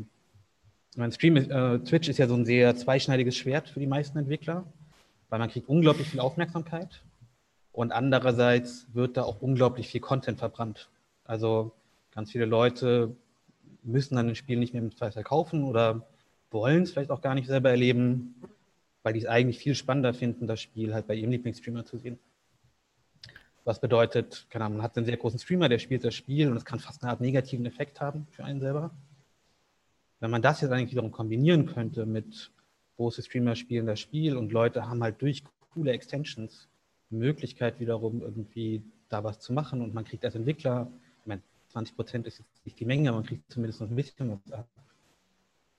mein 0.96 1.12
Stream, 1.12 1.36
äh, 1.36 1.80
Twitch 1.80 2.08
ist 2.08 2.18
ja 2.18 2.28
so 2.28 2.34
ein 2.34 2.46
sehr 2.46 2.76
zweischneidiges 2.76 3.36
Schwert 3.36 3.68
für 3.68 3.80
die 3.80 3.86
meisten 3.86 4.16
Entwickler, 4.18 4.64
weil 5.28 5.38
man 5.40 5.50
kriegt 5.50 5.68
unglaublich 5.68 6.08
viel 6.08 6.20
Aufmerksamkeit 6.20 7.02
und 7.72 7.92
andererseits 7.92 8.86
wird 8.94 9.16
da 9.16 9.24
auch 9.24 9.42
unglaublich 9.42 9.88
viel 9.88 10.00
Content 10.00 10.38
verbrannt. 10.38 10.88
Also 11.24 11.72
Ganz 12.18 12.32
viele 12.32 12.46
Leute 12.46 13.14
müssen 13.84 14.16
dann 14.16 14.26
ein 14.26 14.34
Spiel 14.34 14.58
nicht 14.58 14.72
mehr 14.72 14.82
im 14.82 14.90
Zweifel 14.90 15.22
kaufen 15.22 15.62
oder 15.62 16.04
wollen 16.50 16.82
es 16.82 16.90
vielleicht 16.90 17.12
auch 17.12 17.20
gar 17.20 17.36
nicht 17.36 17.46
selber 17.46 17.70
erleben, 17.70 18.34
weil 19.04 19.12
die 19.12 19.20
es 19.20 19.26
eigentlich 19.26 19.60
viel 19.60 19.76
spannender 19.76 20.12
finden, 20.12 20.48
das 20.48 20.60
Spiel 20.60 20.94
halt 20.94 21.06
bei 21.06 21.14
ihrem 21.14 21.30
Lieblingsstreamer 21.30 21.84
zu 21.84 21.96
sehen. 21.96 22.18
Was 23.62 23.80
bedeutet, 23.80 24.48
keine 24.50 24.64
Ahnung, 24.64 24.78
man 24.78 24.84
hat 24.84 24.96
einen 24.96 25.06
sehr 25.06 25.16
großen 25.16 25.38
Streamer, 25.38 25.68
der 25.68 25.78
spielt 25.78 26.02
das 26.02 26.16
Spiel 26.16 26.50
und 26.50 26.56
es 26.56 26.64
kann 26.64 26.80
fast 26.80 27.04
eine 27.04 27.12
Art 27.12 27.20
negativen 27.20 27.64
Effekt 27.66 28.00
haben 28.00 28.26
für 28.32 28.42
einen 28.42 28.58
selber. 28.58 28.90
Wenn 30.18 30.32
man 30.32 30.42
das 30.42 30.60
jetzt 30.60 30.72
eigentlich 30.72 30.90
wiederum 30.90 31.12
kombinieren 31.12 31.66
könnte 31.66 32.04
mit 32.04 32.50
große 32.96 33.22
Streamer 33.22 33.54
spielen 33.54 33.86
das 33.86 34.00
Spiel 34.00 34.36
und 34.36 34.50
Leute 34.50 34.88
haben 34.88 35.04
halt 35.04 35.22
durch 35.22 35.44
coole 35.72 35.92
Extensions 35.92 36.68
die 37.10 37.14
Möglichkeit 37.14 37.78
wiederum 37.78 38.22
irgendwie 38.22 38.82
da 39.08 39.22
was 39.22 39.38
zu 39.38 39.52
machen 39.52 39.82
und 39.82 39.94
man 39.94 40.02
kriegt 40.02 40.24
als 40.24 40.34
Entwickler 40.34 40.90
20 41.68 41.96
Prozent 41.96 42.26
ist 42.26 42.38
jetzt 42.38 42.64
nicht 42.64 42.78
die 42.80 42.84
Menge, 42.84 43.08
aber 43.08 43.18
man 43.18 43.26
kriegt 43.26 43.50
zumindest 43.50 43.80
noch 43.80 43.88
ein 43.88 43.96
bisschen 43.96 44.30
was 44.30 44.52
ab. 44.52 44.68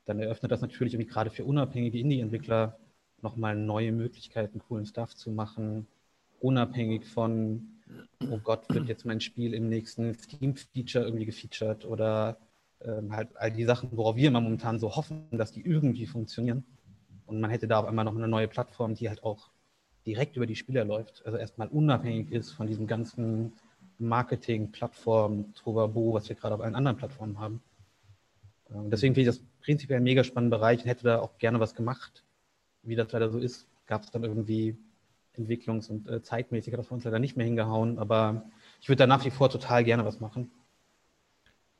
Dann 0.05 0.19
eröffnet 0.19 0.51
das 0.51 0.61
natürlich 0.61 0.93
irgendwie 0.93 1.11
gerade 1.11 1.29
für 1.29 1.45
unabhängige 1.45 1.99
Indie-Entwickler 1.99 2.79
nochmal 3.21 3.55
neue 3.55 3.91
Möglichkeiten, 3.91 4.59
coolen 4.59 4.85
Stuff 4.85 5.15
zu 5.15 5.29
machen, 5.31 5.87
unabhängig 6.39 7.05
von, 7.05 7.67
oh 8.29 8.39
Gott, 8.39 8.63
wird 8.69 8.87
jetzt 8.87 9.05
mein 9.05 9.21
Spiel 9.21 9.53
im 9.53 9.69
nächsten 9.69 10.13
Steam-Feature 10.13 11.05
irgendwie 11.05 11.25
gefeatured 11.25 11.85
oder 11.85 12.37
ähm, 12.81 13.13
halt 13.15 13.35
all 13.35 13.51
die 13.51 13.65
Sachen, 13.65 13.89
worauf 13.91 14.15
wir 14.15 14.29
immer 14.29 14.41
momentan 14.41 14.79
so 14.79 14.95
hoffen, 14.95 15.27
dass 15.31 15.51
die 15.51 15.65
irgendwie 15.65 16.05
funktionieren. 16.05 16.63
Und 17.25 17.41
man 17.41 17.51
hätte 17.51 17.67
da 17.67 17.79
auf 17.79 17.85
einmal 17.85 18.05
noch 18.05 18.15
eine 18.15 18.27
neue 18.27 18.47
Plattform, 18.47 18.95
die 18.95 19.09
halt 19.09 19.23
auch 19.23 19.51
direkt 20.05 20.37
über 20.37 20.47
die 20.47 20.55
Spieler 20.55 20.85
läuft, 20.85 21.25
also 21.25 21.37
erstmal 21.37 21.67
unabhängig 21.67 22.31
ist 22.31 22.51
von 22.51 22.67
diesem 22.67 22.87
ganzen 22.87 23.53
Marketing, 23.99 24.71
Plattform, 24.71 25.53
Trovabo, 25.53 26.13
was 26.13 26.29
wir 26.29 26.35
gerade 26.35 26.55
auf 26.55 26.61
allen 26.61 26.75
anderen 26.75 26.97
Plattformen 26.97 27.39
haben. 27.39 27.61
Ähm, 28.69 28.89
deswegen 28.89 29.13
finde 29.13 29.29
ich 29.29 29.37
das 29.37 29.45
prinzipiell 29.61 29.99
ein 29.99 30.03
mega 30.03 30.23
spannender 30.23 30.57
Bereich 30.57 30.81
und 30.81 30.87
hätte 30.87 31.03
da 31.03 31.19
auch 31.19 31.37
gerne 31.37 31.59
was 31.59 31.75
gemacht. 31.75 32.23
Wie 32.83 32.95
das 32.95 33.11
leider 33.11 33.29
so 33.29 33.39
ist, 33.39 33.67
gab 33.85 34.03
es 34.03 34.11
dann 34.11 34.23
irgendwie 34.23 34.77
entwicklungs- 35.37 35.89
und 35.89 36.07
äh, 36.07 36.21
zeitmäßig 36.21 36.73
hat 36.73 36.79
das 36.79 36.87
für 36.87 36.93
uns 36.93 37.03
leider 37.03 37.19
nicht 37.19 37.37
mehr 37.37 37.45
hingehauen, 37.45 37.99
aber 37.99 38.49
ich 38.81 38.89
würde 38.89 38.97
da 38.97 39.07
nach 39.07 39.25
wie 39.25 39.31
vor 39.31 39.49
total 39.49 39.83
gerne 39.83 40.05
was 40.05 40.19
machen. 40.19 40.51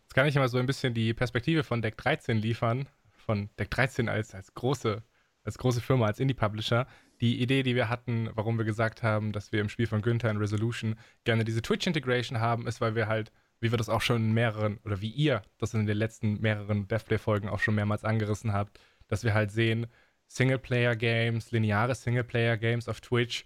Jetzt 0.04 0.16
kann 0.16 0.28
ich 0.28 0.36
mal 0.36 0.50
so 0.50 0.58
ein 0.58 0.66
bisschen 0.66 0.94
die 0.94 1.14
Perspektive 1.14 1.64
von 1.64 1.82
Deck 1.82 1.98
13 1.98 2.38
liefern, 2.38 2.88
von 3.12 3.50
Deck 3.58 3.70
13 3.70 4.10
als, 4.10 4.34
als 4.34 4.54
große 4.54 5.04
als 5.44 5.58
große 5.58 5.82
Firma, 5.82 6.06
als 6.06 6.20
Indie-Publisher, 6.20 6.88
die 7.22 7.42
Idee, 7.42 7.64
die 7.64 7.76
wir 7.76 7.90
hatten, 7.90 8.30
warum 8.34 8.58
wir 8.58 8.66
gesagt 8.66 9.04
haben, 9.04 9.32
dass 9.32 9.52
wir 9.52 9.62
im 9.62 9.70
Spiel 9.70 9.88
von 9.88 10.02
Günther 10.02 10.30
in 10.32 10.38
Resolution 10.38 10.96
gerne 11.26 11.44
diese 11.44 11.62
Twitch-Integration 11.62 12.40
haben, 12.40 12.68
ist, 12.68 12.82
weil 12.82 12.96
wir 12.96 13.08
halt, 13.08 13.32
wie 13.60 13.72
wir 13.72 13.78
das 13.78 13.90
auch 13.90 14.02
schon 14.02 14.18
in 14.18 14.34
mehreren, 14.34 14.80
oder 14.86 15.02
wie 15.02 15.10
ihr 15.10 15.42
das 15.58 15.74
in 15.74 15.86
den 15.86 15.98
letzten 15.98 16.40
mehreren 16.40 16.88
Deathplay-Folgen 16.88 17.50
auch 17.50 17.60
schon 17.60 17.76
mehrmals 17.76 18.06
angerissen 18.06 18.54
habt, 18.54 18.80
dass 19.08 19.24
wir 19.24 19.34
halt 19.34 19.52
sehen, 19.52 19.88
Singleplayer-Games, 20.28 21.52
lineare 21.52 21.96
Singleplayer-Games 21.96 22.88
auf 22.88 23.02
Twitch, 23.02 23.46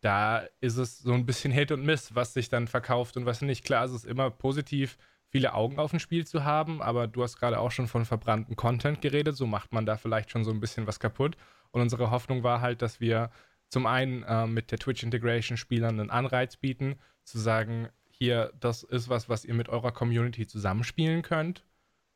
da 0.00 0.46
ist 0.60 0.76
es 0.76 0.98
so 0.98 1.14
ein 1.14 1.24
bisschen 1.24 1.52
Hit 1.52 1.72
und 1.72 1.84
Miss, 1.84 2.14
was 2.14 2.34
sich 2.34 2.50
dann 2.50 2.68
verkauft 2.68 3.16
und 3.16 3.24
was 3.24 3.40
nicht. 3.40 3.64
Klar, 3.64 3.86
es 3.86 3.92
ist 3.92 4.04
immer 4.04 4.30
positiv, 4.30 4.98
viele 5.34 5.52
Augen 5.52 5.80
auf 5.80 5.92
ein 5.92 5.98
Spiel 5.98 6.24
zu 6.24 6.44
haben, 6.44 6.80
aber 6.80 7.08
du 7.08 7.24
hast 7.24 7.40
gerade 7.40 7.58
auch 7.58 7.72
schon 7.72 7.88
von 7.88 8.04
verbrannten 8.04 8.54
Content 8.54 9.00
geredet, 9.00 9.36
so 9.36 9.48
macht 9.48 9.72
man 9.72 9.84
da 9.84 9.96
vielleicht 9.96 10.30
schon 10.30 10.44
so 10.44 10.52
ein 10.52 10.60
bisschen 10.60 10.86
was 10.86 11.00
kaputt. 11.00 11.36
Und 11.72 11.80
unsere 11.80 12.12
Hoffnung 12.12 12.44
war 12.44 12.60
halt, 12.60 12.82
dass 12.82 13.00
wir 13.00 13.32
zum 13.68 13.86
einen 13.86 14.22
äh, 14.22 14.46
mit 14.46 14.70
der 14.70 14.78
Twitch 14.78 15.02
Integration 15.02 15.56
Spielern 15.56 15.98
einen 15.98 16.10
Anreiz 16.10 16.56
bieten, 16.56 17.00
zu 17.24 17.40
sagen, 17.40 17.88
hier, 18.10 18.52
das 18.60 18.84
ist 18.84 19.08
was, 19.08 19.28
was 19.28 19.44
ihr 19.44 19.54
mit 19.54 19.68
eurer 19.68 19.90
Community 19.90 20.46
zusammenspielen 20.46 21.22
könnt. 21.22 21.64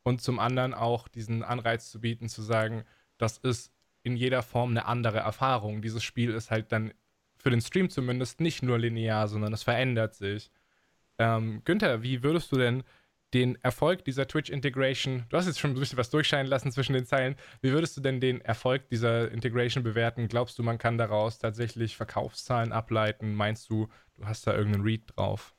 Und 0.05 0.23
zum 0.23 0.39
anderen 0.39 0.73
auch 0.73 1.09
diesen 1.09 1.43
Anreiz 1.43 1.91
zu 1.91 2.01
bieten, 2.01 2.29
zu 2.29 2.43
sagen, 2.43 2.85
das 3.17 3.39
ist 3.39 3.73
in 4.05 4.15
jeder 4.15 4.45
Form 4.45 4.71
eine 4.71 4.87
andere 4.87 5.19
Erfahrung. 5.19 5.83
Dieses 5.83 6.05
Spiel 6.05 6.35
ist 6.35 6.53
halt 6.53 6.71
dann 6.71 6.95
für 7.37 7.51
den 7.51 7.63
Stream 7.63 7.91
zumindest 7.91 8.39
nicht 8.41 8.63
nur 8.63 8.79
linear, 8.79 9.27
sondern 9.27 9.53
es 9.53 9.65
verändert 9.65 10.15
sich. 10.15 10.53
Ähm, 11.19 11.63
Günther, 11.65 12.05
wie 12.05 12.23
würdest 12.23 12.53
du 12.53 12.57
denn 12.59 12.85
den 13.35 13.57
Erfolg 13.63 14.05
dieser 14.05 14.27
Twitch-Integration, 14.27 15.27
du 15.29 15.37
hast 15.37 15.47
jetzt 15.47 15.61
schon 15.61 15.73
ein 15.73 15.79
bisschen 15.79 15.99
was 15.99 16.11
durchscheinen 16.11 16.47
lassen 16.47 16.73
zwischen 16.73 16.95
den 16.95 17.05
Zeilen, 17.05 17.37
wie 17.61 17.73
würdest 17.73 17.97
du 17.97 18.01
denn 18.01 18.21
den 18.21 18.41
Erfolg 18.41 18.89
dieser 18.89 19.31
Integration 19.31 19.85
bewerten? 19.85 20.29
Glaubst 20.29 20.59
du, 20.59 20.63
man 20.63 20.79
kann 20.79 20.99
daraus 20.99 21.39
tatsächlich 21.39 21.97
Verkaufszahlen 21.97 22.73
ableiten? 22.73 23.35
Meinst 23.35 23.69
du, 23.71 23.89
du 24.17 24.25
hast 24.25 24.47
da 24.47 24.55
irgendeinen 24.55 24.85
Read 24.85 25.03
drauf? 25.15 25.55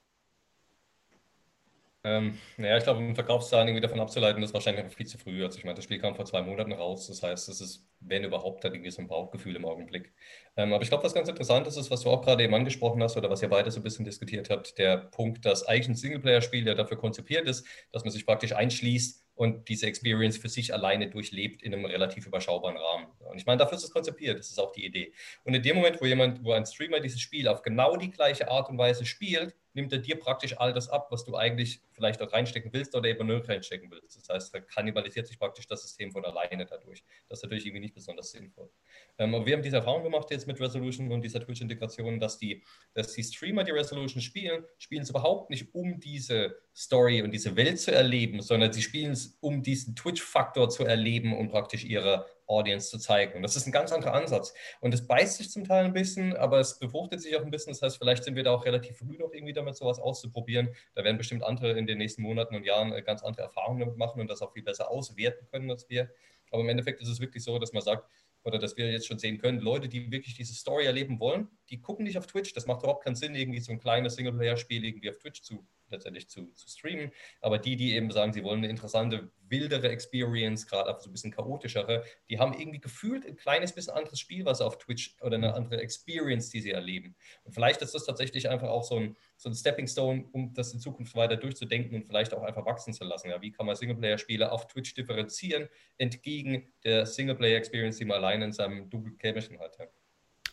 Ähm, 2.05 2.37
naja, 2.55 2.77
ich 2.77 2.85
glaube, 2.85 2.99
um 2.99 3.13
Verkaufszahlen 3.13 3.67
irgendwie 3.67 3.81
davon 3.81 3.99
abzuleiten, 3.99 4.41
ist 4.41 4.53
wahrscheinlich 4.53 4.85
noch 4.85 4.93
viel 4.93 5.05
zu 5.05 5.17
früh. 5.17 5.43
Also 5.43 5.57
ich 5.57 5.65
meine, 5.65 5.75
das 5.75 5.83
Spiel 5.83 5.99
kam 5.99 6.15
vor 6.15 6.23
zwei 6.23 6.41
Monaten 6.41 6.71
raus. 6.71 7.07
Das 7.07 7.21
heißt, 7.21 7.49
es 7.49 7.59
ist, 7.59 7.89
wenn 7.99 8.23
überhaupt, 8.23 8.63
dann 8.63 8.73
irgendwie 8.73 8.91
so 8.91 9.01
ein 9.01 9.09
Bauchgefühl 9.09 9.57
im 9.57 9.65
Augenblick. 9.65 10.13
Ähm, 10.55 10.71
aber 10.71 10.81
ich 10.81 10.89
glaube, 10.89 11.03
was 11.03 11.13
ganz 11.13 11.27
interessant 11.27 11.67
ist, 11.67 11.75
ist, 11.75 11.91
was 11.91 12.01
du 12.01 12.09
auch 12.09 12.21
gerade 12.21 12.43
eben 12.43 12.53
angesprochen 12.55 13.03
hast 13.03 13.17
oder 13.17 13.29
was 13.29 13.41
ihr 13.41 13.49
beide 13.49 13.69
so 13.69 13.81
ein 13.81 13.83
bisschen 13.83 14.05
diskutiert 14.05 14.49
habt, 14.49 14.77
der 14.77 14.95
Punkt, 14.97 15.43
dass 15.45 15.63
eigentlich 15.67 15.89
ein 15.89 15.95
Singleplayer-Spiel 15.95 16.65
ja 16.65 16.73
dafür 16.73 16.97
konzipiert 16.97 17.47
ist, 17.47 17.65
dass 17.91 18.05
man 18.05 18.11
sich 18.11 18.25
praktisch 18.25 18.53
einschließt 18.53 19.25
und 19.35 19.69
diese 19.69 19.87
Experience 19.87 20.37
für 20.37 20.49
sich 20.49 20.73
alleine 20.73 21.09
durchlebt 21.09 21.63
in 21.63 21.73
einem 21.73 21.85
relativ 21.85 22.27
überschaubaren 22.27 22.75
Rahmen. 22.75 23.07
Und 23.19 23.37
ich 23.37 23.45
meine, 23.45 23.57
dafür 23.57 23.77
ist 23.77 23.85
es 23.85 23.91
konzipiert, 23.91 24.37
das 24.37 24.49
ist 24.49 24.59
auch 24.59 24.73
die 24.73 24.85
Idee. 24.85 25.13
Und 25.45 25.53
in 25.53 25.63
dem 25.63 25.77
Moment, 25.77 26.01
wo 26.01 26.05
jemand, 26.05 26.43
wo 26.43 26.51
ein 26.51 26.65
Streamer 26.65 26.99
dieses 26.99 27.21
Spiel 27.21 27.47
auf 27.47 27.61
genau 27.61 27.95
die 27.95 28.11
gleiche 28.11 28.49
Art 28.49 28.69
und 28.69 28.77
Weise 28.77 29.05
spielt, 29.05 29.55
nimmt 29.73 29.91
er 29.91 29.99
dir 29.99 30.17
praktisch 30.17 30.57
all 30.57 30.73
das 30.73 30.89
ab, 30.89 31.07
was 31.11 31.23
du 31.23 31.35
eigentlich 31.35 31.81
vielleicht 31.91 32.21
auch 32.21 32.31
reinstecken 32.31 32.71
willst 32.73 32.95
oder 32.95 33.09
eben 33.09 33.27
nur 33.27 33.47
reinstecken 33.47 33.89
willst. 33.91 34.17
Das 34.17 34.29
heißt, 34.29 34.53
da 34.53 34.59
kannibalisiert 34.59 35.27
sich 35.27 35.37
praktisch 35.37 35.67
das 35.67 35.81
System 35.81 36.11
von 36.11 36.25
alleine 36.25 36.65
dadurch. 36.65 37.03
Das 37.27 37.39
ist 37.39 37.43
natürlich 37.43 37.65
irgendwie 37.65 37.81
nicht 37.81 37.93
besonders 37.93 38.31
sinnvoll. 38.31 38.69
Ähm, 39.17 39.35
aber 39.35 39.45
wir 39.45 39.53
haben 39.53 39.63
diese 39.63 39.77
Erfahrung 39.77 40.03
gemacht 40.03 40.31
jetzt 40.31 40.47
mit 40.47 40.59
Resolution 40.59 41.11
und 41.11 41.21
dieser 41.21 41.43
Twitch-Integration, 41.43 42.19
dass 42.19 42.37
die, 42.37 42.63
dass 42.93 43.13
die 43.13 43.23
Streamer, 43.23 43.63
die 43.63 43.71
Resolution 43.71 44.21
spielen, 44.21 44.63
spielen 44.77 45.03
es 45.03 45.09
überhaupt 45.09 45.49
nicht, 45.49 45.73
um 45.73 45.99
diese 45.99 46.57
Story 46.75 47.21
und 47.21 47.31
diese 47.31 47.55
Welt 47.55 47.79
zu 47.79 47.91
erleben, 47.91 48.41
sondern 48.41 48.73
sie 48.73 48.81
spielen 48.81 49.11
es, 49.11 49.37
um 49.41 49.61
diesen 49.61 49.95
Twitch-Faktor 49.95 50.69
zu 50.69 50.85
erleben 50.85 51.37
und 51.37 51.49
praktisch 51.49 51.83
ihre 51.83 52.25
Audience 52.49 52.89
zu 52.89 52.97
zeigen. 52.97 53.41
Das 53.41 53.55
ist 53.55 53.67
ein 53.67 53.71
ganz 53.71 53.91
anderer 53.91 54.13
Ansatz. 54.13 54.53
Und 54.81 54.93
es 54.93 55.05
beißt 55.07 55.37
sich 55.37 55.51
zum 55.51 55.63
Teil 55.63 55.85
ein 55.85 55.93
bisschen, 55.93 56.35
aber 56.35 56.59
es 56.59 56.79
befruchtet 56.79 57.21
sich 57.21 57.35
auch 57.37 57.43
ein 57.43 57.51
bisschen. 57.51 57.71
Das 57.73 57.81
heißt, 57.81 57.97
vielleicht 57.97 58.23
sind 58.23 58.35
wir 58.35 58.43
da 58.43 58.51
auch 58.51 58.65
relativ 58.65 58.97
früh 58.97 59.17
noch 59.17 59.31
irgendwie 59.31 59.53
damit, 59.53 59.75
sowas 59.75 59.99
auszuprobieren. 59.99 60.69
Da 60.95 61.03
werden 61.03 61.17
bestimmt 61.17 61.43
andere 61.43 61.77
in 61.77 61.85
den 61.85 61.99
nächsten 61.99 62.23
Monaten 62.23 62.55
und 62.55 62.65
Jahren 62.65 62.91
äh, 62.91 63.01
ganz 63.01 63.23
andere 63.23 63.43
Erfahrungen 63.43 63.79
damit 63.81 63.97
machen 63.97 64.19
und 64.19 64.29
das 64.29 64.41
auch 64.41 64.51
viel 64.51 64.63
besser 64.63 64.89
auswerten 64.89 65.47
können 65.51 65.69
als 65.69 65.87
wir. 65.89 66.09
Aber 66.51 66.61
im 66.61 66.69
Endeffekt 66.69 67.01
ist 67.01 67.09
es 67.09 67.19
wirklich 67.19 67.43
so, 67.43 67.59
dass 67.59 67.73
man 67.73 67.83
sagt, 67.83 68.09
oder 68.43 68.57
dass 68.57 68.77
wir 68.77 68.91
jetzt 68.91 69.07
schon 69.07 69.19
sehen 69.19 69.37
können, 69.37 69.59
Leute, 69.59 69.87
die 69.89 70.11
wirklich 70.11 70.35
diese 70.35 70.53
Story 70.53 70.85
erleben 70.85 71.19
wollen, 71.19 71.49
die 71.69 71.81
gucken 71.81 72.05
nicht 72.05 72.17
auf 72.17 72.25
Twitch. 72.25 72.53
Das 72.53 72.65
macht 72.65 72.81
überhaupt 72.81 73.03
keinen 73.03 73.15
Sinn, 73.15 73.35
irgendwie 73.35 73.59
so 73.59 73.71
ein 73.71 73.79
kleines 73.79 74.15
Singleplayer-Spiel 74.15 74.85
irgendwie 74.85 75.09
auf 75.09 75.17
Twitch 75.17 75.41
zu 75.41 75.65
letztendlich 75.91 76.29
zu, 76.29 76.51
zu 76.53 76.67
streamen. 76.67 77.11
Aber 77.41 77.57
die, 77.57 77.75
die 77.75 77.95
eben 77.95 78.11
sagen, 78.11 78.33
sie 78.33 78.43
wollen 78.43 78.59
eine 78.59 78.69
interessante, 78.69 79.31
wildere 79.49 79.89
Experience, 79.89 80.67
gerade 80.67 80.89
auch 80.89 80.99
so 80.99 81.09
ein 81.09 81.11
bisschen 81.11 81.31
chaotischere, 81.31 82.03
die 82.29 82.39
haben 82.39 82.53
irgendwie 82.53 82.79
gefühlt 82.79 83.25
ein 83.25 83.35
kleines 83.35 83.73
bisschen 83.73 83.93
anderes 83.93 84.19
Spiel, 84.19 84.45
was 84.45 84.61
auf 84.61 84.77
Twitch 84.77 85.15
oder 85.21 85.37
eine 85.37 85.53
andere 85.53 85.81
Experience, 85.81 86.49
die 86.49 86.61
sie 86.61 86.71
erleben. 86.71 87.15
Und 87.43 87.53
vielleicht 87.53 87.81
ist 87.81 87.95
das 87.95 88.05
tatsächlich 88.05 88.49
einfach 88.49 88.69
auch 88.69 88.83
so 88.83 88.97
ein, 88.97 89.17
so 89.37 89.49
ein 89.49 89.55
Stepping 89.55 89.87
Stone, 89.87 90.25
um 90.31 90.53
das 90.53 90.73
in 90.73 90.79
Zukunft 90.79 91.15
weiter 91.15 91.37
durchzudenken 91.37 91.95
und 91.95 92.05
vielleicht 92.05 92.33
auch 92.33 92.43
einfach 92.43 92.65
wachsen 92.65 92.93
zu 92.93 93.03
lassen. 93.03 93.29
Ja, 93.29 93.41
wie 93.41 93.51
kann 93.51 93.65
man 93.65 93.75
Singleplayer-Spiele 93.75 94.51
auf 94.51 94.67
Twitch 94.67 94.93
differenzieren, 94.93 95.67
entgegen 95.97 96.71
der 96.83 97.05
Singleplayer-Experience, 97.05 97.97
die 97.97 98.05
man 98.05 98.17
alleine 98.17 98.45
in 98.45 98.51
seinem 98.51 98.89
Double 98.89 99.15
Kämmerchen 99.17 99.59
hat. 99.59 99.77
Ja. 99.79 99.85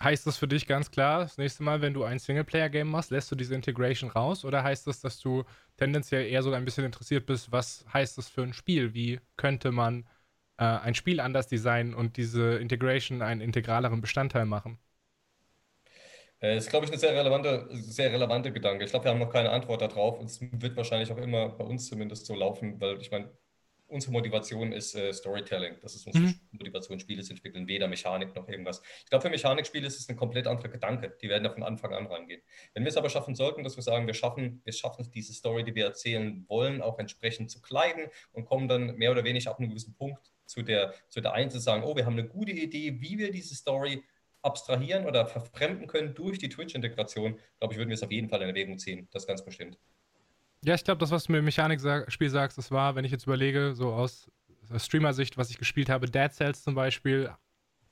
Heißt 0.02 0.26
das 0.26 0.36
für 0.36 0.46
dich 0.48 0.66
ganz 0.66 0.90
klar, 0.90 1.20
das 1.22 1.38
nächste 1.38 1.62
Mal, 1.62 1.80
wenn 1.80 1.94
du 1.94 2.04
ein 2.04 2.18
Singleplayer-Game 2.18 2.88
machst, 2.88 3.10
lässt 3.10 3.30
du 3.30 3.34
diese 3.36 3.54
Integration 3.54 4.10
raus? 4.10 4.44
Oder 4.44 4.62
heißt 4.62 4.86
das, 4.86 5.00
dass 5.00 5.18
du 5.20 5.44
tendenziell 5.78 6.26
eher 6.26 6.42
so 6.42 6.52
ein 6.52 6.64
bisschen 6.66 6.84
interessiert 6.84 7.24
bist, 7.26 7.50
was 7.52 7.84
heißt 7.92 8.18
das 8.18 8.28
für 8.28 8.42
ein 8.42 8.52
Spiel? 8.52 8.92
Wie 8.94 9.20
könnte 9.36 9.72
man 9.72 10.06
äh, 10.58 10.64
ein 10.64 10.94
Spiel 10.94 11.20
anders 11.20 11.48
designen 11.48 11.94
und 11.94 12.16
diese 12.18 12.56
Integration 12.56 13.22
einen 13.22 13.40
integraleren 13.40 14.00
Bestandteil 14.02 14.44
machen? 14.46 14.78
Das 16.40 16.64
ist, 16.64 16.70
glaube 16.70 16.86
ich, 16.86 16.92
ein 16.92 16.98
sehr 16.98 17.14
relevanter, 17.14 17.66
sehr 17.72 18.12
relevante 18.12 18.52
Gedanke. 18.52 18.84
Ich 18.84 18.90
glaube, 18.90 19.06
wir 19.06 19.10
haben 19.12 19.18
noch 19.18 19.32
keine 19.32 19.50
Antwort 19.50 19.80
darauf. 19.80 20.20
Es 20.22 20.40
wird 20.40 20.76
wahrscheinlich 20.76 21.10
auch 21.12 21.16
immer 21.16 21.48
bei 21.50 21.64
uns 21.64 21.88
zumindest 21.88 22.26
so 22.26 22.34
laufen, 22.34 22.78
weil 22.80 23.00
ich 23.00 23.10
meine, 23.10 23.30
unsere 23.88 24.12
Motivation 24.12 24.72
ist 24.72 24.94
äh, 24.94 25.12
Storytelling. 25.12 25.76
Das 25.82 25.94
ist 25.94 26.06
unsere 26.06 26.24
mhm. 26.24 26.40
Motivation, 26.52 26.98
Spiele 27.00 27.22
zu 27.22 27.32
entwickeln, 27.32 27.68
weder 27.68 27.88
Mechanik 27.88 28.34
noch 28.34 28.48
irgendwas. 28.48 28.82
Ich 29.04 29.10
glaube, 29.10 29.22
für 29.22 29.30
Mechanikspiele 29.30 29.86
ist 29.86 29.98
es 29.98 30.08
ein 30.08 30.16
komplett 30.16 30.46
anderer 30.46 30.68
Gedanke. 30.68 31.16
Die 31.20 31.28
werden 31.28 31.44
da 31.44 31.50
von 31.50 31.62
Anfang 31.62 31.94
an 31.94 32.06
rangehen. 32.06 32.42
Wenn 32.74 32.84
wir 32.84 32.88
es 32.88 32.96
aber 32.96 33.08
schaffen 33.08 33.34
sollten, 33.34 33.62
dass 33.62 33.76
wir 33.76 33.82
sagen, 33.82 34.06
wir 34.06 34.14
schaffen, 34.14 34.60
wir 34.64 34.72
schaffen 34.72 35.10
diese 35.14 35.32
Story, 35.32 35.64
die 35.64 35.74
wir 35.74 35.84
erzählen 35.84 36.44
wollen, 36.48 36.82
auch 36.82 36.98
entsprechend 36.98 37.50
zu 37.50 37.60
kleiden 37.60 38.06
und 38.32 38.44
kommen 38.46 38.68
dann 38.68 38.96
mehr 38.96 39.12
oder 39.12 39.24
weniger 39.24 39.50
ab 39.50 39.58
einem 39.58 39.70
gewissen 39.70 39.94
Punkt 39.94 40.32
zu 40.46 40.62
der, 40.62 40.94
zu 41.08 41.20
der 41.20 41.32
einen 41.32 41.50
zu 41.50 41.58
sagen, 41.58 41.82
oh, 41.84 41.96
wir 41.96 42.06
haben 42.06 42.18
eine 42.18 42.28
gute 42.28 42.52
Idee, 42.52 43.00
wie 43.00 43.18
wir 43.18 43.30
diese 43.30 43.54
Story 43.54 44.02
abstrahieren 44.42 45.06
oder 45.06 45.26
verfremden 45.26 45.86
können 45.88 46.14
durch 46.14 46.38
die 46.38 46.48
Twitch-Integration, 46.48 47.38
glaube 47.58 47.74
ich, 47.74 47.78
würden 47.78 47.88
wir 47.88 47.94
es 47.94 48.02
auf 48.02 48.12
jeden 48.12 48.28
Fall 48.28 48.42
in 48.42 48.48
Erwägung 48.48 48.78
ziehen. 48.78 49.08
Das 49.10 49.26
ganz 49.26 49.44
bestimmt. 49.44 49.76
Ja, 50.64 50.74
ich 50.74 50.84
glaube, 50.84 50.98
das, 50.98 51.10
was 51.10 51.24
du 51.24 51.32
mir 51.32 51.38
im 51.38 51.44
Mechanik-Spiel 51.44 52.30
sagst, 52.30 52.58
das 52.58 52.70
war, 52.70 52.96
wenn 52.96 53.04
ich 53.04 53.12
jetzt 53.12 53.24
überlege, 53.26 53.74
so 53.74 53.92
aus 53.92 54.30
Streamer-Sicht, 54.76 55.36
was 55.36 55.50
ich 55.50 55.58
gespielt 55.58 55.88
habe, 55.88 56.10
Dead 56.10 56.32
Cells 56.32 56.62
zum 56.62 56.74
Beispiel, 56.74 57.30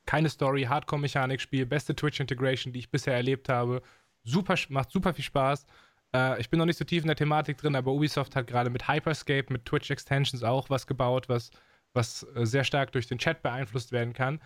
keine 0.06 0.28
Story, 0.28 0.64
Hardcore-Mechanik-Spiel, 0.64 1.66
beste 1.66 1.94
Twitch-Integration, 1.94 2.73
die 2.73 2.80
ich 2.80 2.90
bisher 2.90 3.14
erlebt 3.14 3.49
habe. 3.49 3.83
Super, 4.25 4.56
macht 4.68 4.90
super 4.90 5.14
viel 5.14 5.25
Spaß. 5.25 5.66
Äh, 6.14 6.40
ich 6.40 6.50
bin 6.50 6.59
noch 6.59 6.66
nicht 6.66 6.78
so 6.78 6.85
tief 6.85 7.02
in 7.02 7.09
der 7.09 7.16
Thematik 7.16 7.59
drin, 7.59 7.76
aber 7.76 7.92
Ubisoft 7.92 8.37
hat 8.37 8.47
gerade 8.47 8.71
mit 8.71 8.88
Hyperscape, 8.88 9.52
mit 9.52 9.64
Twitch-Extensions 9.66 10.42
auch 10.42 10.71
was 10.71 10.87
gebaut, 10.87 11.28
was, 11.28 11.50
was 11.92 12.26
äh, 12.35 12.47
sehr 12.47 12.64
stark 12.64 12.92
durch 12.92 13.06
den 13.06 13.18
Chat 13.18 13.42
beeinflusst 13.42 13.92
werden 13.92 14.12
kann. 14.12 14.40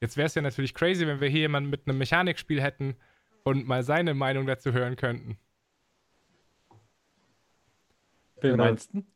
Jetzt 0.00 0.16
wäre 0.16 0.26
es 0.26 0.34
ja 0.34 0.42
natürlich 0.42 0.74
crazy, 0.74 1.06
wenn 1.06 1.20
wir 1.20 1.28
hier 1.28 1.40
jemanden 1.40 1.70
mit 1.70 1.86
einem 1.86 1.98
Mechanikspiel 1.98 2.60
hätten 2.60 2.96
und 3.44 3.66
mal 3.66 3.82
seine 3.82 4.14
Meinung 4.14 4.46
dazu 4.46 4.72
hören 4.72 4.96
könnten. 4.96 5.38
Wen 8.44 8.52
genau. 8.52 8.64
meinst 8.64 8.94
du? 8.94 9.02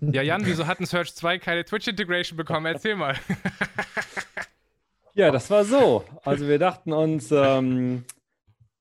Ja, 0.00 0.22
Jan, 0.22 0.44
wieso 0.44 0.66
hat 0.66 0.80
ein 0.80 0.86
Search 0.86 1.14
2 1.14 1.38
keine 1.38 1.64
Twitch-Integration 1.64 2.36
bekommen? 2.36 2.66
Erzähl 2.66 2.96
mal. 2.96 3.14
Ja, 5.14 5.30
das 5.30 5.48
war 5.50 5.64
so. 5.64 6.04
Also 6.24 6.48
wir 6.48 6.58
dachten 6.58 6.92
uns, 6.92 7.30
ähm, 7.30 8.04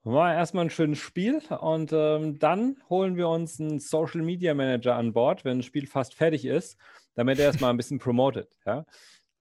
war 0.03 0.33
erstmal 0.33 0.65
ein 0.65 0.69
schönes 0.69 0.99
Spiel 0.99 1.41
und 1.59 1.91
ähm, 1.93 2.39
dann 2.39 2.77
holen 2.89 3.17
wir 3.17 3.27
uns 3.29 3.59
einen 3.59 3.79
Social 3.79 4.21
Media 4.21 4.53
Manager 4.53 4.95
an 4.95 5.13
Bord, 5.13 5.43
wenn 5.45 5.59
ein 5.59 5.63
Spiel 5.63 5.85
fast 5.87 6.13
fertig 6.13 6.45
ist, 6.45 6.77
damit 7.15 7.39
er 7.39 7.45
erstmal 7.45 7.71
ein 7.71 7.77
bisschen 7.77 7.99
promotet. 7.99 8.55
Ja? 8.65 8.85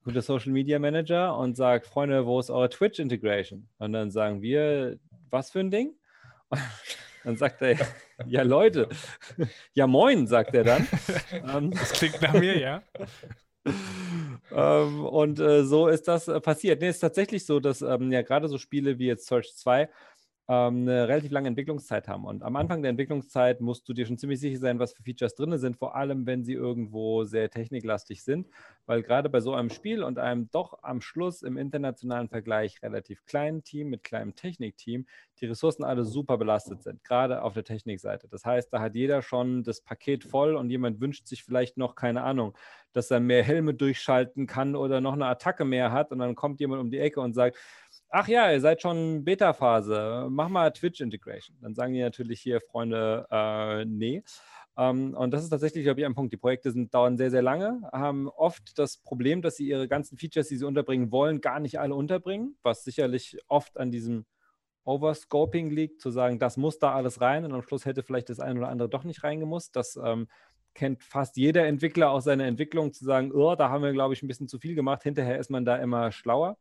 Guter 0.02 0.23
Social 0.23 0.52
Media 0.52 0.78
Manager 0.78 1.37
und 1.37 1.56
sagt, 1.56 1.87
Freunde, 1.87 2.26
wo 2.26 2.40
ist 2.40 2.50
eure 2.50 2.68
Twitch 2.68 2.99
Integration? 2.99 3.68
Und 3.78 3.92
dann 3.92 4.11
sagen 4.11 4.42
wir, 4.42 4.99
was 5.30 5.50
für 5.50 5.61
ein 5.61 5.70
Ding? 5.70 5.94
Dann 7.25 7.37
sagt 7.37 7.62
er, 7.62 7.76
ja 8.26 8.42
Leute, 8.42 8.88
ja 9.75 9.87
moin, 9.87 10.26
sagt 10.26 10.54
er 10.54 10.64
dann. 10.64 10.88
Ähm, 11.32 11.70
das 11.70 11.92
klingt 11.92 12.20
nach 12.22 12.32
mir, 12.32 12.58
ja. 12.58 12.82
ähm, 14.50 15.04
und 15.04 15.38
äh, 15.40 15.64
so 15.64 15.88
ist 15.88 16.08
das 16.08 16.28
äh, 16.28 16.40
passiert. 16.40 16.80
Nee, 16.80 16.88
es 16.88 16.96
ist 16.96 17.00
tatsächlich 17.00 17.44
so, 17.44 17.60
dass 17.60 17.82
ähm, 17.82 18.10
ja 18.12 18.22
gerade 18.22 18.48
so 18.48 18.58
Spiele 18.58 18.98
wie 18.98 19.06
jetzt 19.06 19.26
Search 19.26 19.54
2 19.56 19.82
ähm, 19.82 19.88
eine 20.49 21.09
relativ 21.09 21.31
lange 21.31 21.49
Entwicklungszeit 21.49 22.09
haben. 22.09 22.25
Und 22.25 22.43
am 22.43 22.57
Anfang 22.57 22.81
der 22.81 22.88
Entwicklungszeit 22.90 23.61
musst 23.61 23.87
du 23.87 23.93
dir 23.93 24.07
schon 24.07 24.17
ziemlich 24.17 24.40
sicher 24.40 24.59
sein, 24.59 24.78
was 24.78 24.95
für 24.95 25.02
Features 25.02 25.35
drin 25.35 25.57
sind, 25.59 25.76
vor 25.76 25.95
allem 25.95 26.26
wenn 26.26 26.43
sie 26.43 26.55
irgendwo 26.55 27.25
sehr 27.25 27.50
techniklastig 27.50 28.23
sind, 28.23 28.49
weil 28.87 29.02
gerade 29.02 29.28
bei 29.28 29.40
so 29.40 29.52
einem 29.52 29.69
Spiel 29.69 30.02
und 30.02 30.19
einem 30.19 30.50
doch 30.50 30.83
am 30.83 31.02
Schluss 31.02 31.43
im 31.43 31.59
internationalen 31.59 32.31
Vergleich 32.31 32.83
relativ 32.83 33.26
kleinen 33.26 33.62
Team 33.62 33.90
mit 33.90 34.02
kleinem 34.02 34.35
Technikteam 34.35 35.05
die 35.40 35.47
Ressourcen 35.47 35.85
alle 35.85 36.05
super 36.05 36.38
belastet 36.38 36.83
sind, 36.83 37.05
gerade 37.05 37.43
auf 37.43 37.52
der 37.52 37.64
Technikseite. 37.64 38.26
Das 38.28 38.45
heißt, 38.45 38.73
da 38.73 38.81
hat 38.81 38.95
jeder 38.95 39.21
schon 39.21 39.62
das 39.62 39.83
Paket 39.83 40.25
voll 40.25 40.57
und 40.57 40.71
jemand 40.71 41.00
wünscht 41.00 41.26
sich 41.26 41.45
vielleicht 41.45 41.76
noch, 41.76 41.95
keine 41.95 42.23
Ahnung, 42.23 42.57
dass 42.93 43.11
er 43.11 43.21
mehr 43.21 43.43
Helme 43.43 43.75
durchschalten 43.75 44.47
kann 44.47 44.75
oder 44.75 45.00
noch 45.00 45.12
eine 45.12 45.26
Attacke 45.26 45.64
mehr 45.64 45.93
hat 45.93 46.11
und 46.11 46.19
dann 46.21 46.35
kommt 46.35 46.59
jemand 46.61 46.81
um 46.81 46.90
die 46.90 46.99
Ecke 46.99 47.21
und 47.21 47.35
sagt, 47.35 47.57
ach 48.11 48.29
ja, 48.29 48.50
ihr 48.53 48.61
seid 48.61 48.83
schon 48.83 49.25
Beta-Phase, 49.25 50.27
mach 50.31 50.49
mal 50.49 50.71
Twitch-Integration. 50.71 51.57
Dann 51.61 51.75
sagen 51.75 51.95
die 51.95 52.00
natürlich 52.00 52.41
hier, 52.41 52.61
Freunde, 52.61 53.27
äh, 53.31 53.85
nee. 53.85 54.23
Um, 54.75 54.85
ähm, 54.85 55.15
und 55.15 55.33
das 55.33 55.43
ist 55.43 55.50
tatsächlich, 55.50 55.83
glaube 55.83 56.00
ich, 56.00 56.07
ein 56.07 56.15
Punkt. 56.15 56.33
Die 56.33 56.37
Projekte 56.37 56.71
sind, 56.71 56.95
dauern 56.95 57.17
sehr, 57.17 57.33
sehr 57.33 57.43
lange, 57.43 57.81
haben 57.93 58.29
oft 58.29 58.79
das 58.79 58.99
Problem, 58.99 59.43
dass 59.43 59.57
sie 59.57 59.69
ihre 59.69 59.88
ganzen 59.88 60.17
Features, 60.17 60.49
die 60.49 60.57
sie 60.57 60.65
unterbringen 60.65 61.11
wollen, 61.11 61.41
gar 61.41 61.59
nicht 61.59 61.81
alle 61.81 61.97
unterbringen, 61.97 62.57
was 62.62 62.85
sicherlich 62.85 63.38
oft 63.49 63.77
an 63.77 63.91
diesem 63.91 64.25
Overscoping 64.85 65.71
liegt, 65.71 66.00
zu 66.00 66.11
sagen, 66.11 66.38
das 66.38 66.57
muss 66.57 66.79
da 66.79 66.95
alles 66.95 67.21
rein 67.21 67.45
und 67.45 67.53
am 67.53 67.62
Schluss 67.62 67.85
hätte 67.87 68.03
vielleicht 68.05 68.31
das 68.31 68.41
eine 68.41 68.61
oder 68.61 68.69
andere 68.69 68.88
doch 68.88 69.05
nicht 69.05 69.25
reingemusst. 69.25 69.75
Das 69.77 69.99
ähm, 70.03 70.29
kennt 70.75 71.03
fast 71.03 71.37
jeder 71.37 71.67
Entwickler 71.67 72.11
aus 72.11 72.25
seiner 72.25 72.47
Entwicklung, 72.47 72.93
zu 72.93 73.05
sagen, 73.05 73.33
oh, 73.33 73.57
da 73.57 73.69
haben 73.69 73.83
wir, 73.83 73.93
glaube 73.93 74.15
ich, 74.15 74.23
ein 74.23 74.29
bisschen 74.29 74.49
zu 74.49 74.59
viel 74.59 74.77
gemacht. 74.77 75.03
Hinterher 75.03 75.38
ist 75.38 75.50
man 75.50 75.65
da 75.65 75.77
immer 75.77 76.12
schlauer. 76.12 76.57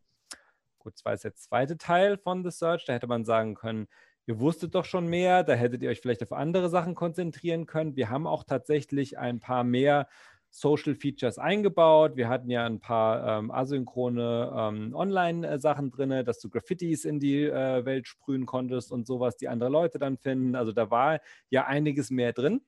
Gut, 0.87 0.97
zwar 0.97 1.15
ist 1.15 1.25
der 1.25 1.35
zweite 1.35 1.77
Teil 1.77 2.17
von 2.17 2.45
The 2.45 2.49
Search, 2.49 2.85
da 2.85 2.93
hätte 2.93 3.07
man 3.07 3.25
sagen 3.25 3.55
können, 3.55 3.87
ihr 4.25 4.39
wusstet 4.39 4.73
doch 4.73 4.85
schon 4.85 5.05
mehr, 5.05 5.43
da 5.43 5.51
hättet 5.51 5.83
ihr 5.83 5.89
euch 5.89 5.99
vielleicht 5.99 6.23
auf 6.23 6.31
andere 6.31 6.69
Sachen 6.69 6.95
konzentrieren 6.95 7.65
können. 7.65 7.97
Wir 7.97 8.09
haben 8.09 8.25
auch 8.25 8.45
tatsächlich 8.45 9.17
ein 9.17 9.41
paar 9.41 9.65
mehr 9.65 10.07
Social 10.49 10.95
Features 10.95 11.39
eingebaut. 11.39 12.15
Wir 12.15 12.29
hatten 12.29 12.49
ja 12.49 12.65
ein 12.65 12.79
paar 12.79 13.39
ähm, 13.39 13.51
asynchrone 13.51 14.53
ähm, 14.55 14.95
Online-Sachen 14.95 15.91
drin, 15.91 16.23
dass 16.23 16.39
du 16.39 16.49
Graffitis 16.49 17.03
in 17.03 17.19
die 17.19 17.43
äh, 17.43 17.83
Welt 17.83 18.07
sprühen 18.07 18.45
konntest 18.45 18.89
und 18.89 19.05
sowas, 19.05 19.35
die 19.35 19.49
andere 19.49 19.69
Leute 19.69 19.99
dann 19.99 20.17
finden. 20.17 20.55
Also 20.55 20.71
da 20.71 20.89
war 20.89 21.19
ja 21.49 21.65
einiges 21.65 22.11
mehr 22.11 22.31
drin. 22.31 22.61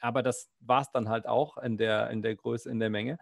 Aber 0.00 0.22
das 0.22 0.48
war 0.60 0.80
es 0.80 0.90
dann 0.90 1.10
halt 1.10 1.26
auch 1.26 1.58
in 1.58 1.76
der, 1.76 2.08
in 2.08 2.22
der 2.22 2.34
Größe, 2.34 2.70
in 2.70 2.80
der 2.80 2.88
Menge. 2.88 3.18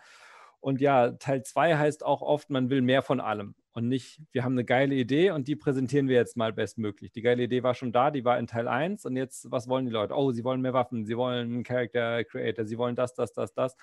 Und 0.61 0.81
ja, 0.81 1.12
Teil 1.12 1.43
2 1.43 1.76
heißt 1.76 2.05
auch 2.05 2.23
oft, 2.23 2.50
man 2.50 2.71
will 2.71 2.83
mehr 2.83 3.02
von 3.02 3.21
allem 3.21 3.55
und 3.73 3.88
nicht, 3.88 4.21
wir 4.33 4.45
haben 4.45 4.52
eine 4.52 4.64
geile 4.64 4.95
Idee 4.95 5.31
und 5.31 5.49
die 5.49 5.57
präsentieren 5.57 6.09
wir 6.09 6.17
jetzt 6.17 6.37
mal 6.37 6.52
bestmöglich. 6.52 7.12
Die 7.12 7.23
geile 7.23 7.45
Idee 7.45 7.62
war 7.62 7.75
schon 7.75 7.93
da, 7.93 8.11
die 8.11 8.25
war 8.25 8.38
in 8.38 8.47
Teil 8.47 8.69
1 8.69 9.05
und 9.07 9.17
jetzt, 9.17 9.50
was 9.50 9.69
wollen 9.69 9.87
die 9.87 9.93
Leute? 9.93 10.14
Oh, 10.17 10.33
sie 10.33 10.45
wollen 10.45 10.61
mehr 10.61 10.73
Waffen, 10.75 11.05
sie 11.07 11.17
wollen 11.17 11.62
Character 11.62 12.25
Creator, 12.25 12.64
sie 12.64 12.79
wollen 12.79 12.97
das, 12.97 13.14
das, 13.14 13.33
das, 13.33 13.55
das. 13.55 13.76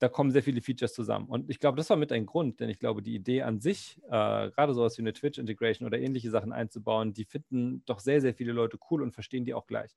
Da 0.00 0.08
kommen 0.08 0.30
sehr 0.30 0.44
viele 0.44 0.60
Features 0.60 0.92
zusammen. 0.94 1.26
Und 1.26 1.50
ich 1.50 1.58
glaube, 1.58 1.76
das 1.76 1.90
war 1.90 1.96
mit 1.96 2.12
ein 2.12 2.24
Grund, 2.26 2.60
denn 2.60 2.68
ich 2.68 2.78
glaube, 2.78 3.02
die 3.02 3.16
Idee 3.16 3.42
an 3.42 3.60
sich, 3.60 3.98
äh, 4.06 4.10
gerade 4.50 4.72
sowas 4.74 4.96
wie 4.96 5.02
eine 5.02 5.12
Twitch-Integration 5.12 5.86
oder 5.86 5.98
ähnliche 5.98 6.30
Sachen 6.30 6.52
einzubauen, 6.52 7.14
die 7.14 7.24
finden 7.24 7.82
doch 7.86 7.98
sehr, 7.98 8.20
sehr 8.20 8.34
viele 8.34 8.52
Leute 8.52 8.78
cool 8.90 9.02
und 9.02 9.12
verstehen 9.12 9.44
die 9.44 9.54
auch 9.54 9.66
gleich. 9.66 9.96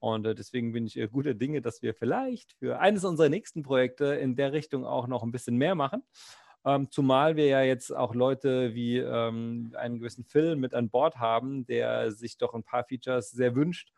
Und 0.00 0.26
äh, 0.26 0.34
deswegen 0.34 0.72
bin 0.72 0.86
ich 0.86 0.98
äh, 0.98 1.06
guter 1.06 1.34
Dinge, 1.34 1.60
dass 1.60 1.82
wir 1.82 1.94
vielleicht 1.94 2.52
für 2.54 2.80
eines 2.80 3.04
unserer 3.04 3.28
nächsten 3.28 3.62
Projekte 3.62 4.06
in 4.06 4.34
der 4.34 4.52
Richtung 4.52 4.84
auch 4.84 5.06
noch 5.06 5.22
ein 5.22 5.30
bisschen 5.30 5.56
mehr 5.56 5.74
machen. 5.74 6.02
Ähm, 6.64 6.90
zumal 6.90 7.36
wir 7.36 7.46
ja 7.46 7.62
jetzt 7.62 7.94
auch 7.94 8.14
Leute 8.14 8.74
wie 8.74 8.98
ähm, 8.98 9.72
einen 9.78 9.98
gewissen 9.98 10.24
Phil 10.24 10.56
mit 10.56 10.74
an 10.74 10.90
Bord 10.90 11.16
haben, 11.16 11.64
der 11.66 12.12
sich 12.12 12.36
doch 12.36 12.54
ein 12.54 12.62
paar 12.62 12.84
Features 12.84 13.30
sehr 13.30 13.54
wünscht. 13.54 13.92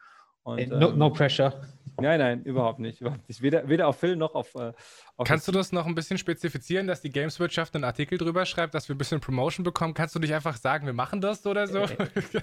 Und, 0.44 0.58
hey, 0.58 0.66
no, 0.66 0.90
ähm, 0.90 0.98
no, 0.98 1.10
pressure. 1.10 1.52
Nein, 2.00 2.18
nein, 2.18 2.42
überhaupt 2.42 2.80
nicht. 2.80 3.00
Überhaupt 3.00 3.28
nicht. 3.28 3.42
Weder, 3.42 3.68
weder 3.68 3.86
auf 3.86 3.98
Phil 3.98 4.16
noch 4.16 4.34
auf. 4.34 4.54
Äh, 4.54 4.72
auf 5.16 5.26
Kannst 5.26 5.46
du 5.46 5.52
das 5.52 5.72
noch 5.72 5.86
ein 5.86 5.94
bisschen 5.94 6.18
spezifizieren, 6.18 6.86
dass 6.86 7.00
die 7.00 7.10
Gameswirtschaft 7.10 7.74
einen 7.74 7.84
Artikel 7.84 8.18
drüber 8.18 8.44
schreibt, 8.44 8.74
dass 8.74 8.88
wir 8.88 8.96
ein 8.96 8.98
bisschen 8.98 9.20
Promotion 9.20 9.62
bekommen? 9.62 9.94
Kannst 9.94 10.14
du 10.14 10.18
nicht 10.18 10.34
einfach 10.34 10.56
sagen, 10.56 10.86
wir 10.86 10.94
machen 10.94 11.20
das 11.20 11.46
oder 11.46 11.66
so? 11.68 11.80
Äh, 11.80 12.08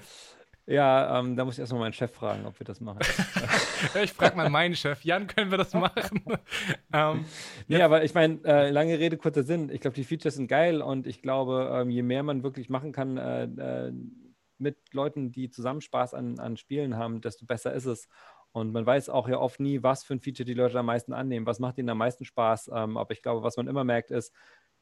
Ja, 0.66 1.18
ähm, 1.18 1.36
da 1.36 1.44
muss 1.44 1.54
ich 1.54 1.60
erstmal 1.60 1.80
meinen 1.80 1.92
Chef 1.92 2.12
fragen, 2.12 2.46
ob 2.46 2.58
wir 2.60 2.64
das 2.64 2.80
machen. 2.80 3.00
ich 4.02 4.12
frage 4.12 4.36
mal 4.36 4.48
meinen 4.50 4.76
Chef. 4.76 5.04
Jan, 5.04 5.26
können 5.26 5.50
wir 5.50 5.58
das 5.58 5.74
machen? 5.74 6.22
ähm, 6.92 7.24
ja, 7.66 7.84
aber 7.84 8.04
ich 8.04 8.14
meine, 8.14 8.38
äh, 8.44 8.70
lange 8.70 8.98
Rede, 8.98 9.16
kurzer 9.16 9.42
Sinn. 9.42 9.70
Ich 9.70 9.80
glaube, 9.80 9.96
die 9.96 10.04
Features 10.04 10.34
sind 10.34 10.48
geil 10.48 10.80
und 10.82 11.06
ich 11.06 11.22
glaube, 11.22 11.70
ähm, 11.72 11.90
je 11.90 12.02
mehr 12.02 12.22
man 12.22 12.42
wirklich 12.42 12.68
machen 12.68 12.92
kann 12.92 13.16
äh, 13.16 13.44
äh, 13.44 13.92
mit 14.58 14.76
Leuten, 14.92 15.32
die 15.32 15.50
zusammen 15.50 15.80
Spaß 15.80 16.14
an, 16.14 16.38
an 16.38 16.56
Spielen 16.56 16.96
haben, 16.96 17.20
desto 17.20 17.46
besser 17.46 17.72
ist 17.72 17.86
es. 17.86 18.08
Und 18.52 18.72
man 18.72 18.84
weiß 18.84 19.08
auch 19.08 19.28
ja 19.28 19.38
oft 19.38 19.60
nie, 19.60 19.82
was 19.82 20.02
für 20.04 20.14
ein 20.14 20.20
Feature 20.20 20.44
die 20.44 20.54
Leute 20.54 20.78
am 20.78 20.86
meisten 20.86 21.12
annehmen, 21.12 21.46
was 21.46 21.60
macht 21.60 21.78
ihnen 21.78 21.88
am 21.88 21.98
meisten 21.98 22.24
Spaß. 22.24 22.70
Ähm, 22.74 22.96
aber 22.96 23.12
ich 23.12 23.22
glaube, 23.22 23.42
was 23.42 23.56
man 23.56 23.68
immer 23.68 23.84
merkt, 23.84 24.10
ist, 24.10 24.34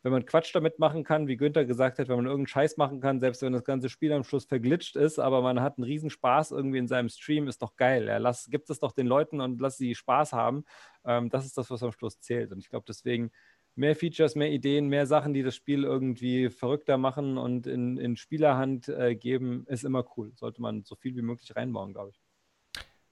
wenn 0.02 0.12
man 0.12 0.26
Quatsch 0.26 0.55
damit 0.55 0.78
machen 0.78 1.02
kann, 1.02 1.26
wie 1.26 1.37
Günther 1.37 1.64
gesagt 1.64 1.99
hat, 1.99 2.09
wenn 2.09 2.17
man 2.17 2.26
irgendeinen 2.26 2.47
Scheiß 2.47 2.76
machen 2.76 3.00
kann, 3.00 3.21
selbst 3.21 3.43
wenn 3.43 3.52
das 3.52 3.64
ganze 3.64 3.88
Spiel 3.88 4.12
am 4.12 4.25
Schluss 4.25 4.45
verglitscht 4.45 4.97
ist, 4.97 5.19
aber 5.19 5.43
man 5.43 5.61
hat 5.61 5.76
einen 5.76 5.85
riesen 5.85 6.11
Spaß 6.11 6.52
irgendwie 6.52 6.78
in 6.78 6.87
seinem 6.87 7.09
Stream, 7.09 7.49
ist 7.49 7.62
doch 7.62 7.76
geil. 7.76 8.07
Ja, 8.07 8.19
lass, 8.19 8.49
gibt 8.49 8.71
es 8.71 8.78
doch 8.78 8.93
den 8.93 9.07
Leuten 9.07 9.40
und 9.40 9.61
lass 9.61 9.76
sie 9.76 9.95
Spaß 9.95 10.33
haben. 10.33 10.64
Ähm, 11.05 11.31
das 11.31 11.45
ist 11.45 11.59
das, 11.59 11.71
was 11.71 11.83
am 11.83 11.93
Schluss 11.93 12.21
zählt. 12.21 12.52
Und 12.52 12.59
ich 12.59 12.69
glaube, 12.69 12.85
deswegen 12.87 13.33
mehr 13.75 13.97
Features, 13.97 14.35
mehr 14.35 14.50
Ideen, 14.50 14.88
mehr 14.88 15.07
Sachen, 15.07 15.35
die 15.35 15.43
das 15.43 15.57
Spiel 15.57 15.85
irgendwie 15.85 16.50
verrückter 16.50 16.97
machen 16.97 17.38
und 17.38 17.67
in, 17.67 17.97
in 17.97 18.17
Spielerhand 18.17 18.88
äh, 18.88 19.14
geben, 19.17 19.64
ist 19.67 19.85
immer 19.85 20.05
cool. 20.17 20.33
Sollte 20.37 20.62
man 20.62 20.85
so 20.85 20.97
viel 20.97 21.17
wie 21.17 21.23
möglich 21.23 21.55
reinbauen, 21.57 21.93
glaube 21.93 22.11
ich. 22.11 22.21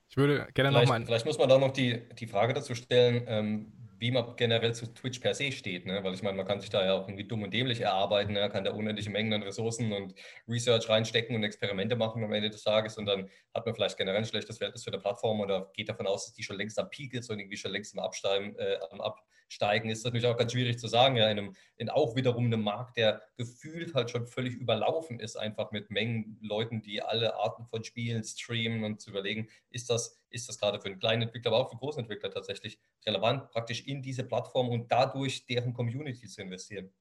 Ich 0.09 0.17
würde 0.17 0.47
gerne 0.55 0.79
nochmal. 0.79 1.05
Vielleicht 1.05 1.27
muss 1.27 1.39
man 1.39 1.49
da 1.49 1.59
noch 1.59 1.73
die, 1.73 2.03
die 2.19 2.27
Frage 2.27 2.55
dazu 2.55 2.75
stellen, 2.75 3.25
ähm, 3.27 3.73
wie 3.99 4.11
man 4.11 4.37
generell 4.37 4.75
zu 4.75 4.87
Twitch 4.93 5.21
per 5.21 5.35
se 5.35 5.53
steht, 5.53 5.87
ne? 5.87 6.03
weil 6.05 6.15
ich 6.15 6.23
meine, 6.23 6.37
man 6.37 6.47
kann 6.47 6.61
sich 6.61 6.71
da 6.71 6.85
ja 6.85 6.95
auch 6.95 7.09
irgendwie 7.09 7.25
dumm 7.25 7.43
und 7.43 7.53
dämlich 7.53 7.81
erarbeiten, 7.81 8.33
ne? 8.33 8.49
kann 8.49 8.65
da 8.65 8.73
unendliche 8.73 9.11
Mengen 9.11 9.33
an 9.33 9.43
Ressourcen 9.43 9.93
und 9.93 10.15
Research 10.49 10.89
reinstecken 10.89 11.35
und 11.35 11.45
Experimente 11.45 11.97
machen 11.97 12.23
am 12.23 12.33
Ende 12.33 12.51
des 12.51 12.63
Tages 12.63 12.99
und 12.99 13.07
dann 13.07 13.29
hat 13.55 13.65
man 13.65 13.75
vielleicht 13.75 13.97
generell 13.97 14.19
ein 14.19 14.27
schlechtes 14.27 14.59
Verhältnis 14.59 14.83
zu 14.83 14.91
der 14.91 14.99
Plattform 14.99 15.41
oder 15.41 15.71
geht 15.75 15.89
davon 15.89 16.07
aus, 16.07 16.27
dass 16.27 16.35
die 16.35 16.43
schon 16.43 16.57
längst 16.57 16.79
am 16.79 16.91
Peak 16.91 17.15
ist 17.15 17.31
und 17.31 17.39
irgendwie 17.39 17.57
schon 17.57 17.73
längst 17.73 17.95
im 17.95 18.01
Absteigen, 18.01 18.57
äh, 18.57 18.79
am 18.91 19.01
Ab 19.01 19.23
steigen, 19.49 19.89
ist 19.89 20.05
natürlich 20.05 20.27
auch 20.27 20.37
ganz 20.37 20.53
schwierig 20.53 20.79
zu 20.79 20.89
sagen. 20.89 21.17
Ja, 21.17 21.31
in, 21.31 21.39
einem, 21.39 21.57
in 21.77 21.89
auch 21.89 22.17
wiederum 22.17 22.47
einem 22.47 22.63
Markt, 22.63 22.97
der 22.97 23.23
gefühlt 23.37 23.95
halt 23.95 24.11
schon 24.11 24.27
völlig 24.27 24.55
überlaufen 24.55 25.21
ist, 25.21 25.37
einfach 25.37 25.73
mit 25.73 25.91
Mengen 25.91 26.39
Leuten, 26.41 26.83
die 26.83 27.03
alle 27.03 27.35
Arten 27.37 27.65
von 27.67 27.85
Spielen 27.85 28.25
streamen 28.25 28.85
und 28.85 29.01
zu 29.01 29.11
überlegen, 29.11 29.49
ist 29.71 29.91
das, 29.91 30.21
ist 30.31 30.49
das 30.49 30.59
gerade 30.59 30.81
für 30.81 30.89
einen 30.89 30.99
kleinen 30.99 31.23
Entwickler, 31.23 31.53
aber 31.53 31.67
auch 31.67 31.71
für 31.71 31.77
großen 31.77 32.01
Entwickler 32.01 32.31
tatsächlich 32.31 32.79
relevant, 33.07 33.51
praktisch 33.51 33.83
in 33.87 34.03
diese 34.03 34.25
Plattform 34.25 34.69
und 34.69 34.91
dadurch 34.91 35.47
deren 35.47 35.73
Community 35.73 36.27
zu 36.27 36.43
investieren. 36.43 36.93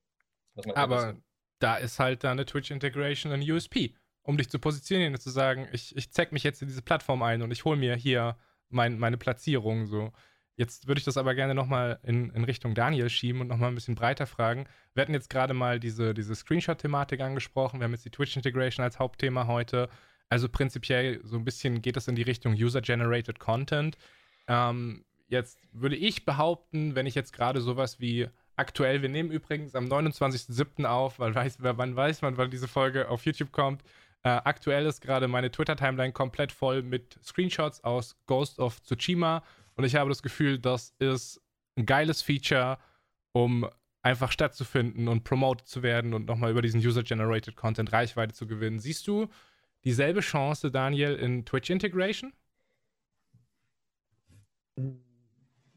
aber 0.75 1.17
da 1.59 1.77
ist 1.77 1.99
halt 1.99 2.23
da 2.23 2.31
eine 2.31 2.45
Twitch 2.45 2.71
Integration 2.71 3.31
ein 3.31 3.41
USP, 3.41 3.95
um 4.23 4.37
dich 4.37 4.49
zu 4.49 4.59
positionieren 4.59 5.13
und 5.13 5.19
zu 5.19 5.29
sagen, 5.29 5.67
ich, 5.71 5.95
ich 5.95 6.11
zeig 6.11 6.31
mich 6.31 6.43
jetzt 6.43 6.61
in 6.61 6.67
diese 6.67 6.81
Plattform 6.81 7.23
ein 7.23 7.41
und 7.41 7.51
ich 7.51 7.65
hole 7.65 7.77
mir 7.77 7.95
hier 7.95 8.37
mein, 8.69 8.97
meine 8.99 9.17
Platzierung 9.17 9.87
so. 9.87 10.11
Jetzt 10.57 10.87
würde 10.87 10.99
ich 10.99 11.05
das 11.05 11.17
aber 11.17 11.35
gerne 11.35 11.53
nochmal 11.53 11.99
in, 12.03 12.29
in 12.29 12.45
Richtung 12.45 12.75
Daniel 12.75 13.09
schieben 13.09 13.41
und 13.41 13.47
nochmal 13.47 13.69
ein 13.69 13.75
bisschen 13.75 13.95
breiter 13.95 14.25
fragen. 14.25 14.67
Wir 14.93 15.01
hatten 15.01 15.13
jetzt 15.13 15.29
gerade 15.29 15.53
mal 15.53 15.79
diese, 15.79 16.13
diese 16.13 16.33
Screenshot-Thematik 16.33 17.19
angesprochen. 17.19 17.79
Wir 17.79 17.85
haben 17.85 17.91
jetzt 17.91 18.05
die 18.05 18.09
Twitch-Integration 18.09 18.83
als 18.83 18.97
Hauptthema 18.97 19.47
heute. 19.47 19.89
Also 20.29 20.47
prinzipiell 20.47 21.19
so 21.23 21.37
ein 21.37 21.43
bisschen 21.43 21.81
geht 21.81 21.97
es 21.97 22.07
in 22.07 22.15
die 22.15 22.21
Richtung 22.21 22.53
User-Generated 22.53 23.37
Content. 23.39 23.97
Ähm, 24.47 25.03
jetzt 25.27 25.59
würde 25.73 25.97
ich 25.97 26.23
behaupten, 26.23 26.95
wenn 26.95 27.05
ich 27.05 27.15
jetzt 27.15 27.33
gerade 27.33 27.59
sowas 27.59 27.99
wie 27.99 28.29
aktuell, 28.55 29.01
wir 29.01 29.09
nehmen 29.09 29.31
übrigens 29.31 29.75
am 29.75 29.85
29.07. 29.85 30.85
auf, 30.85 31.19
weil 31.19 31.35
weiß, 31.35 31.57
wann 31.59 31.95
weiß 31.95 32.21
man, 32.21 32.37
wann 32.37 32.49
diese 32.49 32.69
Folge 32.69 33.09
auf 33.09 33.25
YouTube 33.25 33.51
kommt. 33.51 33.83
Äh, 34.23 34.29
aktuell 34.29 34.85
ist 34.85 35.01
gerade 35.01 35.27
meine 35.27 35.51
Twitter-Timeline 35.51 36.13
komplett 36.13 36.53
voll 36.53 36.81
mit 36.81 37.19
Screenshots 37.23 37.83
aus 37.83 38.15
Ghost 38.25 38.59
of 38.59 38.81
Tsushima 38.81 39.43
und 39.75 39.83
ich 39.83 39.95
habe 39.95 40.09
das 40.09 40.23
Gefühl, 40.23 40.59
das 40.59 40.93
ist 40.99 41.41
ein 41.77 41.85
geiles 41.85 42.21
Feature, 42.21 42.77
um 43.31 43.67
einfach 44.01 44.31
stattzufinden 44.31 45.07
und 45.07 45.23
promoted 45.23 45.67
zu 45.67 45.81
werden 45.83 46.13
und 46.13 46.27
nochmal 46.27 46.51
über 46.51 46.61
diesen 46.61 46.79
User-Generated 46.79 47.55
Content 47.55 47.91
Reichweite 47.91 48.33
zu 48.33 48.47
gewinnen. 48.47 48.79
Siehst 48.79 49.07
du 49.07 49.27
dieselbe 49.83 50.21
Chance, 50.21 50.71
Daniel, 50.71 51.15
in 51.15 51.43
Twitch 51.43 51.69
Integration? 51.69 52.31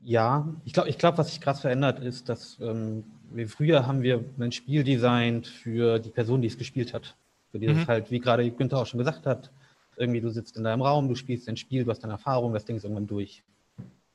Ja, 0.03 0.47
ich 0.65 0.73
glaube, 0.73 0.89
ich 0.91 0.99
glaub, 0.99 1.19
was 1.19 1.31
sich 1.31 1.41
krass 1.41 1.61
verändert 1.61 2.01
ist, 2.01 2.29
dass 2.29 2.59
ähm, 2.61 3.05
wir, 3.31 3.49
früher 3.49 3.87
haben 3.87 4.03
wir 4.03 4.25
ein 4.39 4.53
Spiel 4.53 4.85
designt 4.85 5.47
für 5.47 5.99
die 5.99 6.11
Person, 6.11 6.43
die 6.43 6.49
es 6.49 6.59
gespielt 6.59 6.95
hat. 6.95 7.17
Für 7.51 7.59
dieses 7.59 7.79
mhm. 7.79 7.87
halt, 7.87 8.11
wie 8.11 8.21
gerade 8.21 8.49
Günther 8.51 8.79
auch 8.79 8.87
schon 8.87 8.99
gesagt 8.99 9.27
hat, 9.27 9.51
irgendwie 9.97 10.21
du 10.21 10.31
sitzt 10.31 10.57
in 10.57 10.65
deinem 10.65 10.83
Raum, 10.83 11.09
du 11.09 11.15
spielst 11.15 11.49
ein 11.49 11.57
Spiel, 11.57 11.85
du 11.85 11.91
hast 11.91 12.01
deine 12.01 12.13
Erfahrung, 12.13 12.53
das 12.53 12.65
Ding 12.65 12.77
ist 12.77 12.85
irgendwann 12.85 13.07
durch. 13.07 13.43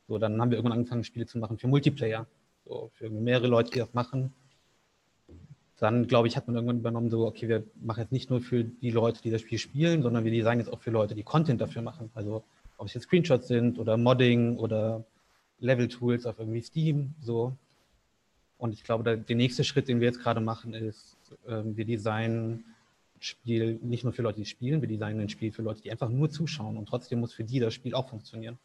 So, 0.08 0.18
dann 0.18 0.40
haben 0.40 0.50
wir 0.50 0.58
irgendwann 0.58 0.78
angefangen, 0.78 1.04
Spiele 1.04 1.26
zu 1.26 1.38
machen 1.38 1.58
für 1.58 1.68
Multiplayer. 1.68 2.26
So, 2.66 2.90
für 2.94 3.10
mehrere 3.10 3.46
Leute, 3.46 3.70
die 3.70 3.78
das 3.78 3.94
machen. 3.94 4.32
Dann, 5.78 6.06
glaube 6.06 6.28
ich, 6.28 6.36
hat 6.36 6.46
man 6.46 6.56
irgendwann 6.56 6.78
übernommen, 6.78 7.10
so, 7.10 7.26
okay, 7.26 7.48
wir 7.48 7.64
machen 7.80 8.00
jetzt 8.00 8.12
nicht 8.12 8.30
nur 8.30 8.40
für 8.40 8.64
die 8.64 8.90
Leute, 8.90 9.20
die 9.22 9.30
das 9.30 9.40
Spiel 9.40 9.58
spielen, 9.58 10.02
sondern 10.02 10.24
wir 10.24 10.30
designen 10.30 10.60
jetzt 10.60 10.72
auch 10.72 10.80
für 10.80 10.90
Leute, 10.90 11.14
die 11.14 11.24
Content 11.24 11.60
dafür 11.60 11.82
machen. 11.82 12.10
Also, 12.14 12.44
ob 12.76 12.86
es 12.86 12.94
jetzt 12.94 13.04
Screenshots 13.04 13.48
sind 13.48 13.78
oder 13.78 13.96
Modding 13.96 14.56
oder 14.56 15.04
Level-Tools 15.60 16.26
auf 16.26 16.38
irgendwie 16.38 16.62
Steam, 16.62 17.14
so. 17.20 17.56
Und 18.58 18.72
ich 18.72 18.84
glaube, 18.84 19.16
der, 19.16 19.36
nächste 19.36 19.64
Schritt, 19.64 19.88
den 19.88 20.00
wir 20.00 20.06
jetzt 20.06 20.20
gerade 20.20 20.40
machen, 20.40 20.74
ist, 20.74 21.16
äh, 21.46 21.62
wir 21.64 21.84
designen 21.84 22.64
Spiel 23.18 23.78
nicht 23.82 24.04
nur 24.04 24.12
für 24.12 24.22
Leute, 24.22 24.40
die 24.40 24.46
spielen, 24.46 24.80
wir 24.80 24.88
designen 24.88 25.20
ein 25.20 25.28
Spiel 25.28 25.50
für 25.50 25.62
Leute, 25.62 25.82
die 25.82 25.90
einfach 25.90 26.08
nur 26.08 26.30
zuschauen 26.30 26.76
und 26.76 26.86
trotzdem 26.86 27.20
muss 27.20 27.32
für 27.32 27.44
die 27.44 27.58
das 27.58 27.74
Spiel 27.74 27.94
auch 27.94 28.08
funktionieren. 28.08 28.58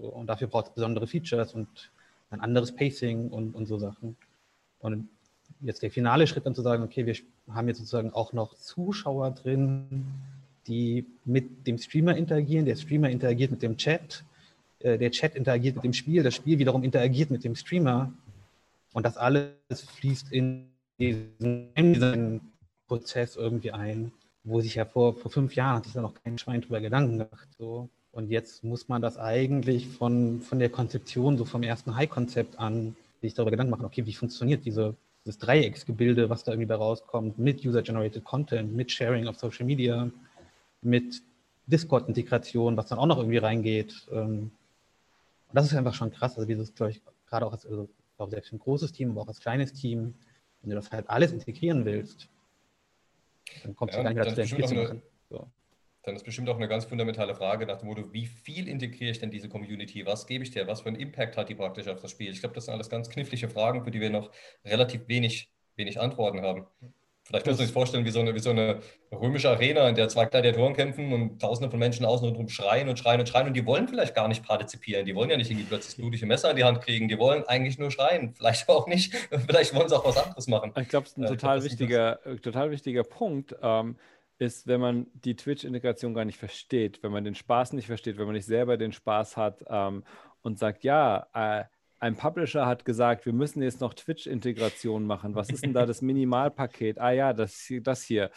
So, 0.00 0.08
und 0.08 0.26
dafür 0.26 0.46
braucht 0.48 0.68
es 0.68 0.74
besondere 0.74 1.06
Features 1.06 1.54
und 1.54 1.90
ein 2.30 2.40
anderes 2.40 2.74
Pacing 2.74 3.28
und, 3.28 3.54
und 3.54 3.66
so 3.66 3.78
Sachen. 3.78 4.16
Und 4.80 5.08
jetzt 5.60 5.82
der 5.82 5.90
finale 5.90 6.26
Schritt 6.26 6.46
dann 6.46 6.54
zu 6.54 6.62
sagen, 6.62 6.82
okay, 6.82 7.06
wir 7.06 7.16
haben 7.52 7.68
jetzt 7.68 7.78
sozusagen 7.78 8.12
auch 8.12 8.32
noch 8.32 8.54
Zuschauer 8.54 9.32
drin, 9.32 10.06
die 10.66 11.06
mit 11.24 11.66
dem 11.66 11.78
Streamer 11.78 12.16
interagieren, 12.16 12.66
der 12.66 12.76
Streamer 12.76 13.10
interagiert 13.10 13.50
mit 13.50 13.62
dem 13.62 13.76
Chat, 13.76 14.24
äh, 14.80 14.98
der 14.98 15.10
Chat 15.10 15.34
interagiert 15.34 15.76
mit 15.76 15.84
dem 15.84 15.94
Spiel, 15.94 16.22
das 16.22 16.34
Spiel 16.34 16.58
wiederum 16.58 16.84
interagiert 16.84 17.30
mit 17.30 17.42
dem 17.42 17.56
Streamer 17.56 18.12
und 18.92 19.04
das 19.04 19.16
alles 19.16 19.52
fließt 19.70 20.30
in 20.30 20.68
diesen 20.98 22.40
Prozess 22.86 23.36
irgendwie 23.36 23.72
ein, 23.72 24.12
wo 24.44 24.60
sich 24.60 24.74
ja 24.74 24.84
vor, 24.84 25.14
vor 25.14 25.30
fünf 25.30 25.54
Jahren 25.54 25.76
hat 25.76 25.84
sich 25.84 25.94
da 25.94 26.02
noch 26.02 26.14
kein 26.14 26.38
Schwein 26.38 26.60
drüber 26.60 26.80
Gedanken 26.80 27.18
gemacht. 27.18 27.48
So. 27.58 27.88
Und 28.18 28.30
jetzt 28.30 28.64
muss 28.64 28.88
man 28.88 29.00
das 29.00 29.16
eigentlich 29.16 29.86
von, 29.86 30.40
von 30.40 30.58
der 30.58 30.70
Konzeption, 30.70 31.38
so 31.38 31.44
vom 31.44 31.62
ersten 31.62 31.94
High-Konzept 31.94 32.58
an, 32.58 32.96
sich 33.22 33.34
darüber 33.34 33.52
Gedanken 33.52 33.70
machen, 33.70 33.84
okay, 33.84 34.06
wie 34.06 34.12
funktioniert 34.12 34.64
diese, 34.64 34.96
dieses 35.24 35.38
Dreiecksgebilde, 35.38 36.28
was 36.28 36.42
da 36.42 36.50
irgendwie 36.50 36.66
bei 36.66 36.74
rauskommt, 36.74 37.38
mit 37.38 37.64
User-Generated 37.64 38.24
Content, 38.24 38.74
mit 38.74 38.90
Sharing 38.90 39.28
auf 39.28 39.36
Social 39.36 39.64
Media, 39.66 40.10
mit 40.82 41.22
Discord-Integration, 41.68 42.76
was 42.76 42.86
dann 42.86 42.98
auch 42.98 43.06
noch 43.06 43.18
irgendwie 43.18 43.38
reingeht. 43.38 43.94
Ähm, 44.10 44.50
und 45.48 45.54
das 45.54 45.66
ist 45.66 45.74
einfach 45.76 45.94
schon 45.94 46.10
krass. 46.10 46.36
Also, 46.36 46.48
wie 46.48 46.56
das, 46.56 46.74
glaube 46.74 46.90
ich, 46.90 47.00
gerade 47.28 47.46
auch 47.46 47.52
als, 47.52 47.66
also, 47.66 47.88
auch 48.16 48.30
selbst 48.30 48.52
ein 48.52 48.58
großes 48.58 48.90
Team, 48.90 49.12
aber 49.12 49.20
auch 49.20 49.28
als 49.28 49.38
kleines 49.38 49.72
Team, 49.74 50.14
wenn 50.62 50.70
du 50.70 50.74
das 50.74 50.90
halt 50.90 51.08
alles 51.08 51.30
integrieren 51.30 51.84
willst, 51.84 52.28
dann 53.62 53.76
kommst 53.76 53.94
ja, 53.94 54.00
du 54.00 54.02
gar 54.02 54.10
nicht 54.10 54.16
mehr 54.16 54.24
dazu, 54.24 54.36
dein 54.38 54.48
Spiel 54.48 54.66
zu 54.66 54.74
machen. 54.74 55.02
So 55.30 55.46
dann 56.08 56.16
ist 56.16 56.24
bestimmt 56.24 56.48
auch 56.48 56.56
eine 56.56 56.68
ganz 56.68 56.86
fundamentale 56.86 57.34
Frage 57.34 57.66
nach 57.66 57.78
dem 57.78 57.88
Motto, 57.88 58.12
wie 58.12 58.26
viel 58.26 58.66
integriere 58.66 59.10
ich 59.10 59.18
denn 59.20 59.30
diese 59.30 59.48
Community? 59.48 60.06
Was 60.06 60.26
gebe 60.26 60.42
ich 60.42 60.50
dir? 60.50 60.66
Was 60.66 60.80
für 60.80 60.88
einen 60.88 60.96
Impact 60.96 61.36
hat 61.36 61.48
die 61.48 61.54
praktisch 61.54 61.86
auf 61.86 62.00
das 62.00 62.10
Spiel? 62.10 62.32
Ich 62.32 62.40
glaube, 62.40 62.54
das 62.54 62.64
sind 62.64 62.74
alles 62.74 62.88
ganz 62.88 63.08
knifflige 63.10 63.48
Fragen, 63.48 63.84
für 63.84 63.90
die 63.90 64.00
wir 64.00 64.10
noch 64.10 64.30
relativ 64.64 65.06
wenig, 65.06 65.50
wenig 65.76 66.00
Antworten 66.00 66.40
haben. 66.40 66.66
Vielleicht 67.28 67.44
muss 67.44 67.58
man 67.58 67.66
sich 67.66 67.74
vorstellen, 67.74 68.06
wie 68.06 68.10
so, 68.10 68.20
eine, 68.20 68.34
wie 68.34 68.38
so 68.38 68.48
eine 68.48 68.80
römische 69.12 69.50
Arena, 69.50 69.86
in 69.86 69.94
der 69.94 70.08
zwei 70.08 70.24
Gladiatoren 70.24 70.72
kämpfen 70.72 71.12
und 71.12 71.38
tausende 71.38 71.70
von 71.70 71.78
Menschen 71.78 72.06
außen 72.06 72.26
und 72.26 72.34
drum 72.34 72.48
schreien 72.48 72.88
und 72.88 72.98
schreien 72.98 73.20
und 73.20 73.28
schreien 73.28 73.48
und 73.48 73.54
die 73.54 73.66
wollen 73.66 73.86
vielleicht 73.86 74.14
gar 74.14 74.28
nicht 74.28 74.42
partizipieren. 74.42 75.04
Die 75.04 75.14
wollen 75.14 75.28
ja 75.28 75.36
nicht 75.36 75.50
irgendwie 75.50 75.66
plötzlich 75.66 75.96
blutige 75.96 76.24
Messer 76.24 76.50
in 76.52 76.56
die 76.56 76.64
Hand 76.64 76.80
kriegen. 76.80 77.06
Die 77.06 77.18
wollen 77.18 77.44
eigentlich 77.44 77.78
nur 77.78 77.90
schreien. 77.90 78.32
Vielleicht 78.38 78.66
auch 78.70 78.86
nicht. 78.86 79.14
Vielleicht 79.46 79.74
wollen 79.74 79.90
sie 79.90 79.96
auch 79.96 80.06
was 80.06 80.16
anderes 80.16 80.46
machen. 80.46 80.72
Ich 80.80 80.88
glaube, 80.88 81.06
ein 81.18 81.26
total, 81.26 81.58
glaub, 81.58 81.70
wichtiger, 81.70 82.18
total 82.40 82.70
wichtiger 82.70 83.04
Punkt 83.04 83.54
ähm, 83.60 83.96
ist, 84.38 84.66
wenn 84.66 84.80
man 84.80 85.06
die 85.14 85.36
Twitch-Integration 85.36 86.14
gar 86.14 86.24
nicht 86.24 86.38
versteht, 86.38 87.02
wenn 87.02 87.12
man 87.12 87.24
den 87.24 87.34
Spaß 87.34 87.72
nicht 87.72 87.86
versteht, 87.86 88.18
wenn 88.18 88.26
man 88.26 88.34
nicht 88.34 88.46
selber 88.46 88.76
den 88.76 88.92
Spaß 88.92 89.36
hat 89.36 89.64
ähm, 89.68 90.04
und 90.42 90.58
sagt, 90.58 90.84
ja, 90.84 91.26
äh, 91.34 91.64
ein 92.00 92.16
Publisher 92.16 92.66
hat 92.66 92.84
gesagt, 92.84 93.26
wir 93.26 93.32
müssen 93.32 93.62
jetzt 93.62 93.80
noch 93.80 93.94
Twitch-Integration 93.94 95.04
machen. 95.04 95.34
Was 95.34 95.50
ist 95.50 95.64
denn 95.64 95.72
da 95.72 95.84
das 95.86 96.02
Minimalpaket? 96.02 96.98
Ah 97.00 97.10
ja, 97.10 97.32
das, 97.32 97.72
das 97.82 98.04
hier. 98.04 98.30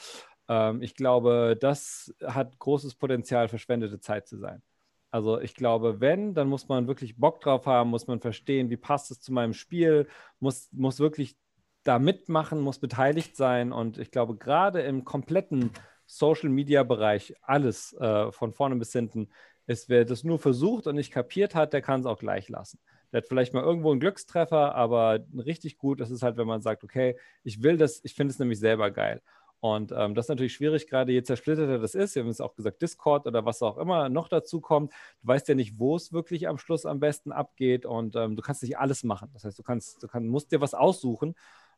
Ähm, 0.48 0.82
ich 0.82 0.96
glaube, 0.96 1.58
das 1.60 2.14
hat 2.26 2.58
großes 2.58 2.96
Potenzial, 2.96 3.48
verschwendete 3.48 4.00
Zeit 4.00 4.28
zu 4.28 4.38
sein. 4.38 4.64
Also 5.12 5.40
ich 5.40 5.56
glaube, 5.56 6.00
wenn, 6.00 6.34
dann 6.34 6.48
muss 6.48 6.70
man 6.70 6.88
wirklich 6.88 7.18
Bock 7.18 7.42
drauf 7.42 7.66
haben, 7.66 7.90
muss 7.90 8.08
man 8.08 8.22
verstehen, 8.22 8.70
wie 8.70 8.78
passt 8.78 9.12
es 9.12 9.20
zu 9.20 9.34
meinem 9.34 9.54
Spiel, 9.54 10.08
muss, 10.40 10.70
muss 10.72 11.00
wirklich 11.00 11.36
da 11.84 12.00
mitmachen, 12.00 12.60
muss 12.60 12.80
beteiligt 12.80 13.36
sein. 13.36 13.72
Und 13.72 13.98
ich 13.98 14.12
glaube, 14.12 14.36
gerade 14.36 14.82
im 14.82 15.04
kompletten 15.04 15.72
Social-Media-Bereich, 16.06 17.36
alles 17.42 17.94
äh, 17.94 18.32
von 18.32 18.54
vorne 18.54 18.76
bis 18.76 18.92
hinten, 18.92 19.30
ist, 19.68 19.90
wer 19.90 20.06
das 20.06 20.24
nur 20.24 20.40
versucht 20.40 20.88
und 20.88 20.96
nicht 20.96 21.12
kapiert 21.12 21.56
hat, 21.56 21.74
der 21.74 21.82
kann 21.82 22.02
es 22.02 22.06
auch 22.06 22.20
gleich 22.20 22.50
lassen. 22.50 22.80
Der 23.12 23.20
hat 23.22 23.28
vielleicht 23.28 23.54
mal 23.54 23.64
irgendwo 23.64 23.92
einen 23.92 24.00
Glückstreffer, 24.00 24.76
aber 24.76 25.20
richtig 25.38 25.78
gut 25.78 26.00
ist 26.02 26.12
es 26.12 26.22
halt, 26.22 26.38
wenn 26.38 26.48
man 26.48 26.62
sagt, 26.62 26.84
okay, 26.84 27.18
ich 27.44 27.62
will 27.62 27.78
das, 27.78 28.02
ich 28.04 28.14
finde 28.14 28.32
es 28.32 28.40
nämlich 28.40 28.60
selber 28.60 28.92
geil. 28.92 29.22
Und 29.62 29.92
ähm, 29.96 30.16
das 30.16 30.26
ist 30.26 30.30
natürlich 30.30 30.54
schwierig, 30.54 30.88
gerade 30.88 31.12
je 31.12 31.22
zersplitterter 31.22 31.78
das 31.78 31.94
ist. 31.94 32.16
Wir 32.16 32.24
haben 32.24 32.30
es 32.30 32.42
auch 32.42 32.56
gesagt, 32.56 32.82
Discord 32.82 33.28
oder 33.28 33.46
was 33.46 33.62
auch 33.62 33.78
immer 33.78 34.10
noch 34.10 34.28
dazu 34.28 34.60
kommt. 34.60 34.92
Du 35.22 35.28
weißt 35.28 35.48
ja 35.50 35.56
nicht, 35.56 35.78
wo 35.78 35.96
es 35.96 36.12
wirklich 36.12 36.48
am 36.48 36.58
Schluss 36.58 36.88
am 36.88 37.00
besten 37.00 37.32
abgeht 37.32 37.86
und 37.86 38.16
ähm, 38.16 38.36
du 38.36 38.42
kannst 38.42 38.64
nicht 38.64 38.80
alles 38.80 39.04
machen. 39.04 39.30
Das 39.34 39.44
heißt, 39.44 39.60
du 39.60 39.64
kannst, 39.64 40.02
du 40.02 40.08
kann, 40.08 40.28
musst 40.28 40.52
dir 40.52 40.62
was 40.62 40.74
aussuchen. 40.74 41.36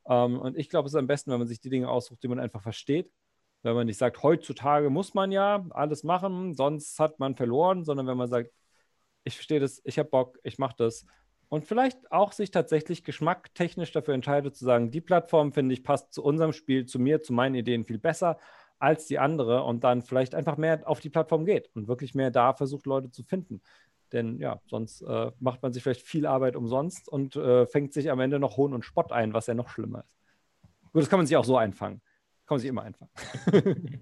Ähm, 0.07 0.39
und 0.39 0.57
ich 0.57 0.69
glaube, 0.69 0.87
es 0.87 0.93
ist 0.93 0.99
am 0.99 1.07
besten, 1.07 1.31
wenn 1.31 1.39
man 1.39 1.47
sich 1.47 1.59
die 1.59 1.69
Dinge 1.69 1.89
aussucht, 1.89 2.23
die 2.23 2.27
man 2.27 2.39
einfach 2.39 2.61
versteht. 2.61 3.11
Wenn 3.61 3.75
man 3.75 3.87
nicht 3.87 3.97
sagt, 3.97 4.21
heutzutage 4.23 4.89
muss 4.89 5.13
man 5.13 5.31
ja 5.31 5.65
alles 5.69 6.03
machen, 6.03 6.53
sonst 6.53 6.99
hat 6.99 7.19
man 7.19 7.35
verloren, 7.35 7.85
sondern 7.85 8.07
wenn 8.07 8.17
man 8.17 8.27
sagt, 8.27 8.51
ich 9.23 9.35
verstehe 9.35 9.59
das, 9.59 9.81
ich 9.85 9.99
habe 9.99 10.09
Bock, 10.09 10.37
ich 10.43 10.57
mache 10.57 10.75
das 10.77 11.05
und 11.53 11.65
vielleicht 11.65 12.11
auch 12.11 12.31
sich 12.31 12.49
tatsächlich 12.49 13.03
geschmacktechnisch 13.03 13.91
dafür 13.91 14.15
entscheidet 14.15 14.55
zu 14.55 14.65
sagen, 14.65 14.89
die 14.89 15.01
Plattform 15.01 15.53
finde 15.53 15.73
ich 15.73 15.83
passt 15.83 16.11
zu 16.11 16.23
unserem 16.23 16.51
Spiel, 16.51 16.87
zu 16.87 16.97
mir, 16.97 17.21
zu 17.21 17.31
meinen 17.31 17.53
Ideen 17.53 17.85
viel 17.85 17.99
besser 17.99 18.39
als 18.79 19.05
die 19.05 19.19
andere 19.19 19.63
und 19.63 19.83
dann 19.83 20.01
vielleicht 20.01 20.33
einfach 20.33 20.57
mehr 20.57 20.81
auf 20.85 20.99
die 20.99 21.11
Plattform 21.11 21.45
geht 21.45 21.69
und 21.75 21.87
wirklich 21.87 22.15
mehr 22.15 22.31
da 22.31 22.53
versucht, 22.53 22.87
Leute 22.87 23.11
zu 23.11 23.21
finden. 23.21 23.61
Denn 24.13 24.39
ja, 24.39 24.61
sonst 24.67 25.01
äh, 25.01 25.31
macht 25.39 25.61
man 25.63 25.73
sich 25.73 25.83
vielleicht 25.83 26.03
viel 26.03 26.25
Arbeit 26.25 26.55
umsonst 26.55 27.09
und 27.09 27.35
äh, 27.35 27.65
fängt 27.65 27.93
sich 27.93 28.11
am 28.11 28.19
Ende 28.19 28.39
noch 28.39 28.57
Hohn 28.57 28.73
und 28.73 28.85
Spott 28.85 29.11
ein, 29.11 29.33
was 29.33 29.47
ja 29.47 29.55
noch 29.55 29.69
schlimmer 29.69 30.03
ist. 30.05 30.15
Gut, 30.93 31.01
das 31.01 31.09
kann 31.09 31.19
man 31.19 31.25
sich 31.25 31.35
auch 31.35 31.45
so 31.45 31.57
einfangen. 31.57 32.01
Kann 32.45 32.55
man 32.55 32.59
sich 32.59 32.69
immer 32.69 32.83
einfangen. 32.83 33.11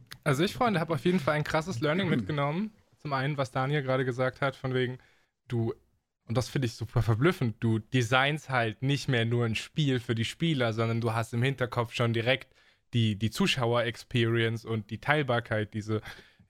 also 0.24 0.44
ich, 0.44 0.54
Freunde, 0.54 0.80
habe 0.80 0.94
auf 0.94 1.06
jeden 1.06 1.20
Fall 1.20 1.36
ein 1.36 1.44
krasses 1.44 1.80
Learning 1.80 2.10
mitgenommen. 2.10 2.74
Zum 2.98 3.14
einen, 3.14 3.38
was 3.38 3.52
Daniel 3.52 3.82
gerade 3.82 4.06
gesagt 4.06 4.42
hat, 4.42 4.56
von 4.56 4.74
wegen, 4.74 4.98
du 5.48 5.74
und 6.28 6.38
das 6.38 6.48
finde 6.48 6.68
ich 6.68 6.76
super 6.76 7.02
verblüffend, 7.02 7.58
du 7.60 7.80
designst 7.80 8.50
halt 8.50 8.82
nicht 8.84 9.10
mehr 9.10 9.26
nur 9.26 9.46
ein 9.46 9.56
Spiel 9.56 10.00
für 10.00 10.16
die 10.16 10.24
Spieler, 10.24 10.72
sondern 10.72 11.02
du 11.02 11.14
hast 11.14 11.34
im 11.34 11.44
Hinterkopf 11.44 11.94
schon 11.94 12.14
direkt 12.14 12.54
die, 12.94 13.18
die 13.18 13.32
Zuschauer-Experience 13.32 14.64
und 14.64 14.92
die 14.92 15.00
Teilbarkeit, 15.00 15.74
diese, 15.74 16.02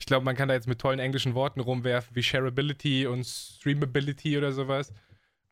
ich 0.01 0.07
glaube, 0.07 0.25
man 0.25 0.35
kann 0.35 0.47
da 0.47 0.55
jetzt 0.55 0.67
mit 0.67 0.79
tollen 0.79 0.97
englischen 0.97 1.35
Worten 1.35 1.59
rumwerfen, 1.59 2.15
wie 2.15 2.23
Shareability 2.23 3.05
und 3.05 3.23
Streamability 3.23 4.35
oder 4.35 4.51
sowas. 4.51 4.91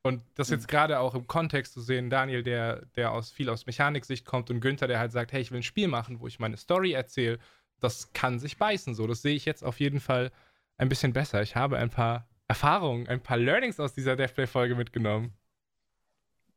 Und 0.01 0.23
das 0.33 0.49
jetzt 0.49 0.63
mhm. 0.63 0.71
gerade 0.71 0.99
auch 0.99 1.13
im 1.13 1.27
Kontext 1.27 1.73
zu 1.73 1.81
sehen, 1.81 2.09
Daniel, 2.09 2.41
der, 2.41 2.87
der 2.95 3.11
aus 3.11 3.29
viel 3.29 3.47
aus 3.47 3.67
Mechaniksicht 3.67 4.25
kommt 4.25 4.49
und 4.49 4.59
Günther, 4.59 4.87
der 4.87 4.97
halt 4.97 5.11
sagt, 5.11 5.33
hey, 5.33 5.41
ich 5.41 5.51
will 5.51 5.59
ein 5.59 5.63
Spiel 5.63 5.87
machen, 5.87 6.19
wo 6.19 6.25
ich 6.25 6.39
meine 6.39 6.57
Story 6.57 6.93
erzähle, 6.93 7.37
das 7.79 8.11
kann 8.13 8.39
sich 8.39 8.57
beißen. 8.57 8.95
So, 8.95 9.05
das 9.05 9.21
sehe 9.21 9.35
ich 9.35 9.45
jetzt 9.45 9.63
auf 9.63 9.79
jeden 9.79 9.99
Fall 9.99 10.31
ein 10.79 10.89
bisschen 10.89 11.13
besser. 11.13 11.43
Ich 11.43 11.55
habe 11.55 11.77
ein 11.77 11.91
paar 11.91 12.27
Erfahrungen, 12.47 13.07
ein 13.07 13.21
paar 13.21 13.37
Learnings 13.37 13.79
aus 13.79 13.93
dieser 13.93 14.15
Deathplay-Folge 14.15 14.73
mitgenommen. 14.73 15.31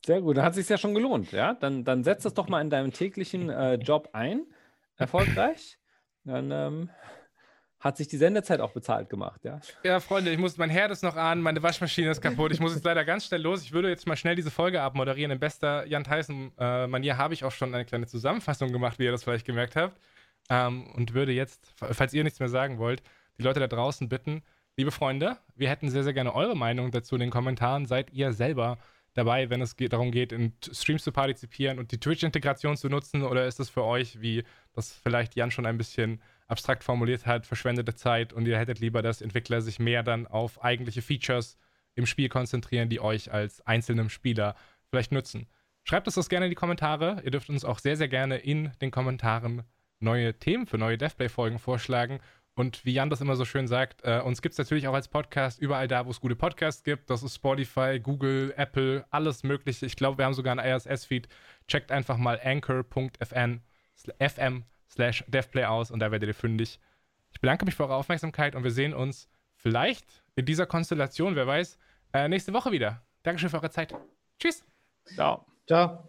Sehr 0.07 0.23
gut, 0.23 0.39
da 0.39 0.45
hat 0.45 0.53
es 0.53 0.57
sich 0.57 0.69
ja 0.71 0.79
schon 0.79 0.95
gelohnt, 0.95 1.31
ja? 1.33 1.53
Dann, 1.53 1.85
dann 1.85 2.05
setz 2.05 2.23
das 2.23 2.33
doch 2.33 2.49
mal 2.49 2.63
in 2.63 2.71
deinem 2.71 2.91
täglichen 2.91 3.51
äh, 3.51 3.75
Job 3.75 4.09
ein, 4.15 4.47
erfolgreich. 4.97 5.79
Dann 6.25 6.51
ähm, 6.51 6.91
hat 7.83 7.97
sich 7.97 8.07
die 8.07 8.17
Sendezeit 8.17 8.61
auch 8.61 8.71
bezahlt 8.71 9.11
gemacht, 9.11 9.41
ja? 9.43 9.61
Ja, 9.83 9.99
Freunde, 9.99 10.31
ich 10.31 10.39
muss, 10.39 10.57
mein 10.57 10.71
Herd 10.71 10.93
ist 10.93 11.03
noch 11.03 11.17
an, 11.17 11.41
meine 11.41 11.65
Waschmaschine 11.65 12.13
ist 12.13 12.21
kaputt. 12.23 12.53
Ich 12.53 12.61
muss 12.61 12.75
jetzt 12.75 12.85
leider 12.85 13.05
ganz 13.05 13.27
schnell 13.27 13.43
los. 13.43 13.63
Ich 13.63 13.73
würde 13.73 13.89
jetzt 13.89 14.07
mal 14.07 14.17
schnell 14.17 14.37
diese 14.37 14.53
Folge 14.53 14.81
abmoderieren. 14.81 15.33
In 15.33 15.41
bester 15.41 15.85
Jan 15.89 16.05
Tyson-Manier 16.05 17.13
äh, 17.15 17.17
habe 17.17 17.35
ich 17.35 17.43
auch 17.43 17.51
schon 17.51 17.75
eine 17.75 17.85
kleine 17.85 18.07
Zusammenfassung 18.07 18.71
gemacht, 18.71 19.01
wie 19.01 19.05
ihr 19.05 19.11
das 19.11 19.25
vielleicht 19.25 19.45
gemerkt 19.45 19.75
habt. 19.75 19.99
Ähm, 20.49 20.87
und 20.95 21.13
würde 21.13 21.33
jetzt, 21.33 21.75
falls 21.77 22.15
ihr 22.15 22.23
nichts 22.23 22.39
mehr 22.39 22.49
sagen 22.49 22.79
wollt, 22.79 23.03
die 23.37 23.43
Leute 23.43 23.59
da 23.59 23.67
draußen 23.67 24.09
bitten, 24.09 24.43
liebe 24.77 24.93
Freunde, 24.93 25.37
wir 25.57 25.69
hätten 25.69 25.91
sehr, 25.91 26.05
sehr 26.05 26.13
gerne 26.13 26.37
eure 26.37 26.57
Meinung 26.57 26.93
dazu 26.93 27.17
in 27.17 27.21
den 27.21 27.31
Kommentaren. 27.31 27.87
Seid 27.87 28.13
ihr 28.13 28.33
selber 28.33 28.79
dabei, 29.15 29.51
wenn 29.51 29.61
es 29.61 29.77
darum 29.77 30.11
geht, 30.11 30.33
in 30.33 30.53
Streams 30.73 31.05
zu 31.05 31.13
partizipieren 31.13 31.79
und 31.79 31.93
die 31.93 31.99
Twitch-Integration 31.99 32.77
zu 32.77 32.89
nutzen? 32.89 33.23
Oder 33.23 33.47
ist 33.47 33.61
es 33.61 33.71
für 33.71 33.85
euch, 33.85 34.21
wie 34.21 34.45
das 34.73 34.93
vielleicht 34.93 35.37
Jan 35.37 35.51
schon 35.51 35.67
ein 35.67 35.79
bisschen 35.79 36.21
abstrakt 36.49 36.85
formuliert 36.85 37.27
hat, 37.27 37.47
verschwendete 37.47 37.95
Zeit 37.95 38.33
und 38.33 38.47
ihr 38.47 38.59
hättet 38.59 38.81
lieber, 38.81 39.03
dass 39.03 39.23
Entwickler 39.23 39.61
sich 39.61 39.79
mehr 39.79 40.03
dann 40.03 40.27
auf 40.27 40.63
eigentliche 40.63 41.03
Features 41.03 41.57
im 41.95 42.07
Spiel 42.07 42.29
konzentrieren, 42.29 42.89
die 42.89 43.01
euch 43.01 43.33
als 43.33 43.61
einzelnem 43.67 44.09
Spieler 44.09 44.55
vielleicht 44.89 45.13
nutzen? 45.13 45.47
Schreibt 45.85 46.07
uns 46.07 46.15
das 46.15 46.29
gerne 46.29 46.47
in 46.47 46.51
die 46.51 46.57
Kommentare. 46.57 47.23
Ihr 47.25 47.31
dürft 47.31 47.49
uns 47.49 47.65
auch 47.65 47.79
sehr, 47.79 47.97
sehr 47.97 48.09
gerne 48.09 48.37
in 48.37 48.71
den 48.81 48.91
Kommentaren 48.91 49.65
neue 49.99 50.35
Themen 50.39 50.67
für 50.67 50.79
neue 50.79 50.99
Deathplay-Folgen 50.99 51.59
vorschlagen. 51.59 52.21
Und 52.55 52.85
wie 52.85 52.93
Jan 52.93 53.09
das 53.09 53.21
immer 53.21 53.37
so 53.37 53.45
schön 53.45 53.67
sagt, 53.67 54.05
äh, 54.05 54.21
uns 54.21 54.43
gibt 54.43 54.53
es 54.53 54.59
natürlich 54.59 54.87
auch 54.87 54.95
als 54.95 55.09
Podcast 55.09 55.59
überall 55.59 55.89
da, 55.89 56.05
wo 56.05 56.11
es 56.11 56.21
gute 56.21 56.37
Podcasts 56.37 56.85
gibt. 56.85 57.09
Das 57.09 57.23
ist 57.23 57.37
Spotify, 57.37 57.99
Google, 57.99 58.53
Apple, 58.57 59.07
alles 59.11 59.43
Mögliche. 59.43 59.87
Ich 59.87 59.97
glaube, 59.97 60.19
wir 60.19 60.27
haben 60.27 60.35
sogar 60.35 60.59
einen 60.59 60.77
ISS-Feed. 60.77 61.29
Checkt 61.67 61.91
einfach 61.91 62.19
mal 62.19 62.39
anchor.fm 62.43 63.63
slash 64.91 65.25
devplay 65.29 65.65
aus 65.65 65.91
und 65.91 66.01
da 66.01 66.11
werdet 66.11 66.29
ihr 66.29 66.35
fündig. 66.35 66.79
Ich 67.33 67.41
bedanke 67.41 67.65
mich 67.65 67.75
für 67.75 67.85
eure 67.85 67.95
Aufmerksamkeit 67.95 68.55
und 68.55 68.65
wir 68.65 68.71
sehen 68.71 68.93
uns 68.93 69.29
vielleicht 69.55 70.07
in 70.37 70.45
dieser 70.45 70.67
Konstellation, 70.67 71.37
wer 71.37 71.47
weiß, 71.47 71.79
äh, 72.13 72.29
nächste 72.29 72.53
Woche 72.53 72.73
wieder. 72.73 73.03
Dankeschön 73.23 73.49
für 73.49 73.57
eure 73.57 73.71
Zeit. 73.71 73.95
Tschüss. 74.39 74.65
Ciao. 75.15 75.47
Ciao. 75.67 76.09